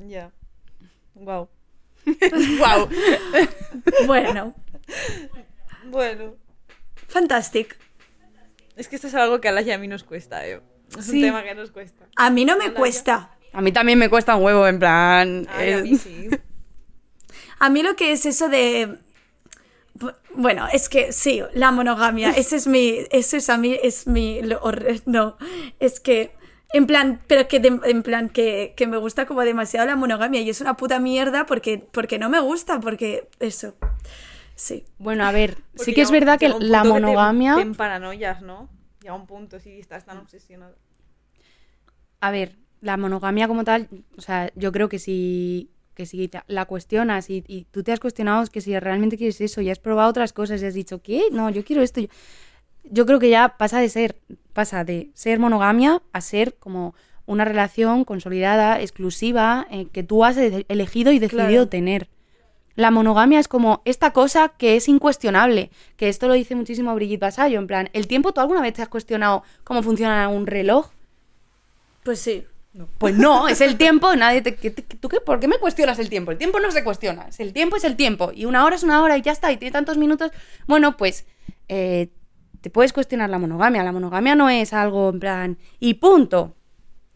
[0.08, 0.32] Ya.
[1.16, 1.48] Wow.
[2.06, 2.90] Wow.
[4.06, 4.54] Bueno,
[5.86, 6.36] Bueno.
[7.08, 7.76] fantástico.
[8.76, 10.60] Es que esto es algo que a las y a mí nos cuesta, eh.
[10.98, 11.18] Es Sí.
[11.18, 12.06] un tema que nos cuesta.
[12.18, 13.32] A mí no me cuesta.
[13.54, 15.48] A mí también me cuesta un huevo, en plan.
[15.54, 16.30] Ay, a eh, mí sí.
[17.60, 18.98] A mí lo que es eso de...
[20.02, 24.08] Bu- Bueno, es que sí, la monogamia, ese es mi, ese es a mí, es
[24.08, 24.60] mi, lo
[25.06, 25.38] no,
[25.80, 26.32] es que,
[26.74, 30.42] en plan, pero que, de- en plan, que, que me gusta como demasiado la monogamia
[30.42, 33.76] y es una puta mierda porque, porque no me gusta, porque eso,
[34.56, 34.86] sí.
[34.98, 37.56] Bueno, a ver, Porque sí que es verdad que la te- monogamia...
[37.56, 38.70] Te, paranoias, ¿no?
[39.02, 40.76] Llega un punto, si estás tan obsesionado.
[42.20, 43.88] A ver, la monogamia como tal,
[44.18, 47.92] o sea, yo creo que si, que si te- la cuestionas y, y tú te
[47.92, 51.02] has cuestionado que si realmente quieres eso y has probado otras cosas y has dicho,
[51.02, 51.24] ¿qué?
[51.32, 52.02] No, yo quiero esto.
[52.02, 52.08] Yo,
[52.84, 54.16] yo creo que ya pasa de ser,
[54.54, 60.38] pasa de ser monogamia a ser como una relación consolidada, exclusiva, eh, que tú has
[60.38, 61.68] elegido y decidido Claro.
[61.70, 62.10] tener.
[62.76, 67.20] La monogamia es como esta cosa que es incuestionable, que esto lo dice muchísimo Brigitte
[67.22, 70.90] Vasallo, en plan, ¿el tiempo tú alguna vez te has cuestionado cómo funciona un reloj?
[72.04, 72.46] Pues sí.
[72.98, 76.32] Pues no, es el tiempo, nadie te, ¿tú qué, ¿Por qué me cuestionas el tiempo?
[76.32, 78.84] El tiempo no se cuestiona, es el tiempo es el tiempo, y una hora es
[78.84, 80.32] una hora y ya está, y tiene tantos minutos.
[80.68, 81.26] Bueno, pues
[81.68, 82.14] eh,
[82.62, 86.56] te puedes cuestionar la monogamia, la monogamia no es algo en plan, y punto.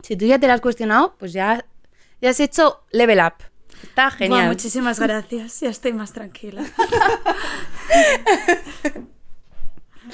[0.02, 1.66] Si tú ya te la has cuestionado, pues ya,
[2.22, 3.36] ya has hecho level up.
[3.82, 4.50] Está genial.
[4.50, 6.66] muchísimas gracias, ya estoy más tranquila.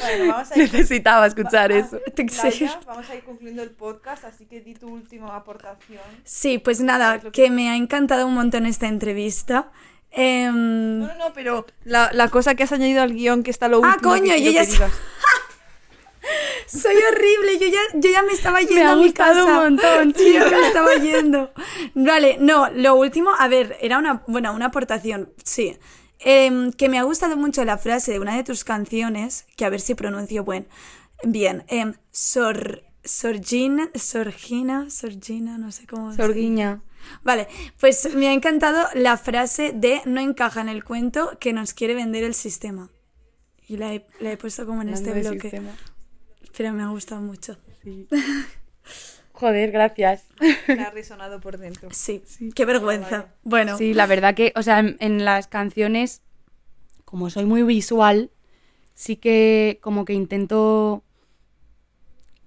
[0.01, 1.99] Bueno, vamos a ir, Necesitaba escuchar eso.
[2.51, 2.65] Sí.
[2.65, 6.01] Laia, vamos a ir concluyendo el podcast, así que di tu última aportación.
[6.23, 9.71] Sí, pues nada, que me ha encantado un montón esta entrevista.
[10.11, 13.67] Em, No, no, no, pero la, la cosa que has añadido al guion que está
[13.69, 14.13] lo Ah, último.
[14.13, 14.71] que coño, quiero yo ya que.
[16.67, 19.45] Soy horrible, yo ya, yo ya me estaba yendo Me ha a mi gustado casa.
[19.45, 21.51] un montón, Sí, yo me estaba yendo.
[21.95, 25.77] Vale, no, lo último, a ver, era una, bueno, una aportación, sí.
[26.23, 29.69] Em, que me ha gustado mucho la frase de una de tus canciones, que a
[29.69, 30.67] ver si pronuncio buen,
[31.23, 36.13] bien, em, Sor, Sorgina, Sorgina, Sorgina, no sé cómo.
[36.13, 36.81] Sorguiña.
[37.23, 37.47] Vale,
[37.79, 41.95] pues me ha encantado la frase de no encaja en el cuento que nos quiere
[41.95, 42.91] vender el sistema.
[43.67, 45.49] Y la he, la he puesto como en este Hablando bloque.
[45.49, 45.75] sistema.
[46.55, 47.57] Pero me ha gustado mucho.
[49.41, 50.27] Joder, gracias.
[50.67, 51.89] Me ha resonado por dentro.
[51.91, 52.21] Sí,
[52.53, 53.25] qué vergüenza.
[53.41, 56.21] Bueno, Sí, la verdad que, o sea, en, en las canciones,
[57.05, 58.29] como soy muy visual,
[58.93, 61.03] sí que como que intento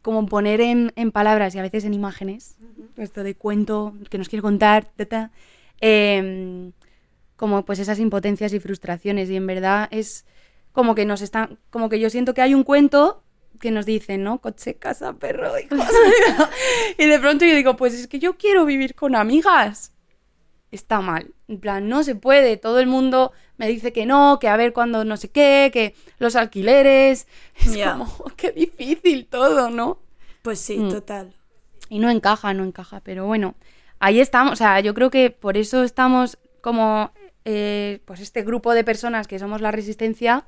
[0.03, 2.55] como poner en, en palabras y a veces en imágenes,
[2.97, 5.30] esto de cuento que nos quiere contar, ta, ta,
[5.80, 6.70] em,
[7.34, 10.26] como pues esas impotencias y frustraciones y en verdad es
[10.70, 13.24] como que nos están, como que yo siento que hay un cuento
[13.65, 14.41] que nos dicen, ¿no?
[14.41, 15.79] Coche, casa, perro, hijos.
[16.99, 19.91] y de pronto yo digo, pues es que yo quiero vivir con amigas
[20.71, 21.33] está mal.
[21.49, 22.57] En plan, no se puede.
[22.57, 25.95] Todo el mundo me dice que no, que a ver cuándo no sé qué, que
[26.19, 27.27] los alquileres.
[27.65, 27.93] Es Ya.
[27.93, 29.99] como, qué difícil todo, ¿no?
[30.43, 30.91] pues sí, Mm.
[30.91, 31.33] total.
[31.89, 33.01] Y no encaja, no encaja.
[33.01, 33.55] Pero bueno,
[34.01, 34.53] ahí estamos.
[34.53, 37.12] O sea, yo creo que por eso estamos como,
[37.47, 40.45] eh, pues este grupo de personas que somos la resistencia,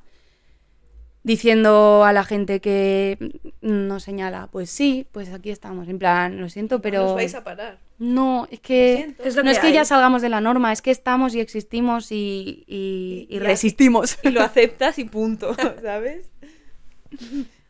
[1.27, 3.19] diciendo a la gente que
[3.61, 5.89] nos señala, pues sí, pues aquí estamos.
[5.89, 7.03] En plan, lo siento, pero...
[7.03, 7.79] Nos vais a parar.
[7.99, 9.15] No, es que.
[9.25, 9.73] Es no que es que hay.
[9.73, 13.39] ya salgamos de la norma, es que estamos y existimos y, y- y Y- y
[13.41, 14.19] resistimos.
[14.23, 16.31] Y lo aceptas y punto, ¿sabes?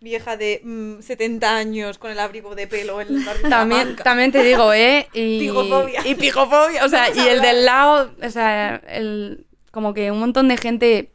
[0.00, 3.96] Vieja de mm, 70 años con el abrigo de pelo en el barrio de También,
[3.96, 5.06] también te digo, ¿eh?
[5.14, 6.06] Y, Pijofobia.
[6.06, 10.48] Y pijofobia, o sea, y el del lado, o sea, el, como que un montón
[10.48, 11.10] de gente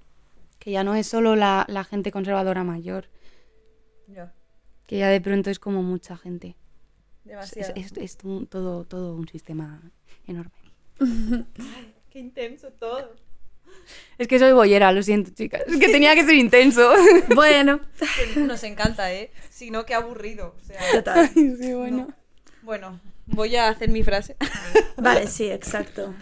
[0.61, 3.09] que ya no es solo la, la gente conservadora mayor,
[4.07, 4.31] Ya,
[4.87, 6.55] que ya de pronto es como mucha gente.
[7.25, 7.73] Es, demasiado.
[7.75, 9.81] es- es un- todo, todo un sistema
[10.27, 10.51] enorme.
[12.11, 13.15] Qué intenso todo.
[14.17, 15.63] Es que soy boyera, lo siento, chicas.
[15.65, 16.91] Es que tenía que ser intenso.
[17.35, 17.79] Bueno,
[18.35, 19.31] Nos encanta, ¿eh?
[19.49, 20.55] Si no, qué aburrido.
[20.61, 21.29] O sea, total.
[21.33, 22.07] sí, bueno.
[22.61, 24.35] bueno, voy a hacer mi frase.
[24.97, 26.13] Vale, sí, exacto.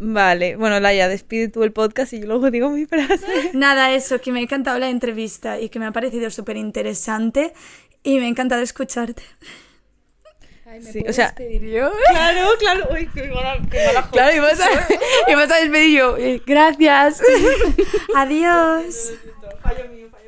[0.00, 3.50] Vale, bueno, Laia, despide tú el podcast y yo luego digo mi frase.
[3.52, 7.52] Nada, eso, que me ha encantado la entrevista y que me ha parecido súper interesante
[8.04, 9.22] y me ha encantado escucharte.
[10.92, 11.90] Sí, o sea, despedir yo?
[12.10, 12.88] claro, claro.
[12.92, 14.08] Uy, qué mala, qué mala.
[14.10, 14.66] Claro, y vas a,
[15.30, 16.16] y vas a despedir yo.
[16.16, 17.20] eh, gracias.
[18.14, 19.14] Adiós.
[19.62, 20.27] Fallo mío, fallo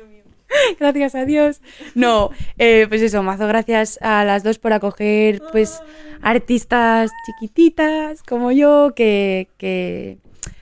[0.79, 1.61] gracias a Dios.
[1.95, 5.81] No, eh, pues eso, mazo gracias a las dos por acoger pues
[6.21, 10.19] artistas chiquititas como yo, que, que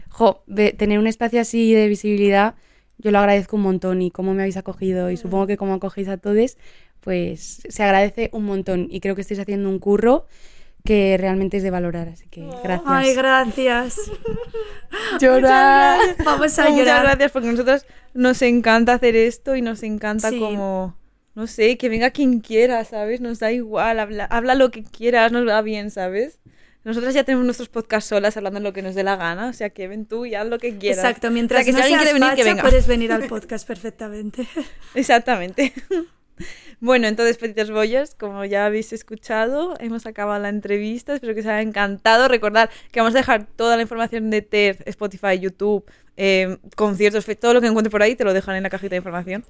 [0.09, 0.43] jo,
[0.77, 2.55] tener un espacio así de visibilidad,
[2.97, 6.09] yo lo agradezco un montón y cómo me habéis acogido y supongo que como acogéis
[6.09, 6.57] a todos,
[6.99, 10.25] pues se agradece un montón y creo que estáis haciendo un curro
[10.85, 12.81] que realmente es de valorar, así que gracias.
[12.87, 13.95] Ay, gracias.
[15.19, 15.99] Llorar.
[16.23, 17.03] Vamos a Muchas llorar.
[17.03, 20.39] gracias porque a nosotros nos encanta hacer esto y nos encanta Sí.
[20.39, 20.95] como,
[21.35, 23.21] no sé, que venga quien quiera, ¿sabes?
[23.21, 26.39] Nos da igual, habla, habla lo que quieras, nos va bien, ¿sabes?
[26.85, 29.69] Nosotras ya tenemos nuestros podcasts solas hablando lo que nos dé la gana, o sea
[29.69, 30.99] que ven tú y haz lo que quieras.
[30.99, 32.63] Exacto, mientras O sea, que no si alguien seas quiere venir, que facha, venga.
[32.63, 34.47] puedes venir al podcast perfectamente.
[34.95, 35.73] Exactamente.
[36.81, 41.13] Bueno, entonces, petitas boyas, como ya habéis escuchado, hemos acabado la entrevista.
[41.13, 42.29] Espero que os haya encantado.
[42.29, 45.83] Recordad que vamos a dejar toda la información de TED, Spotify, YouTube,
[46.15, 48.97] eh, conciertos, todo lo que encuentre por ahí, te lo dejan en la cajita de
[48.97, 49.45] información.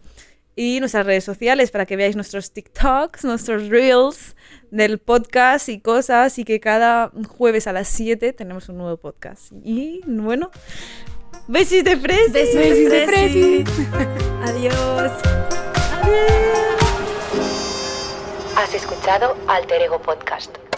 [0.55, 4.35] Y nuestras redes sociales para que veáis nuestros TikToks, nuestros Reels
[4.71, 6.37] del podcast y cosas.
[6.39, 9.53] Y que cada jueves a las 7 tenemos un nuevo podcast.
[9.63, 10.49] Y bueno,
[11.47, 12.33] besis de fresa.
[12.33, 13.63] Besis de fresi.
[14.43, 15.11] Adiós.
[18.59, 20.68] Has escuchado Alter Ego Podcast.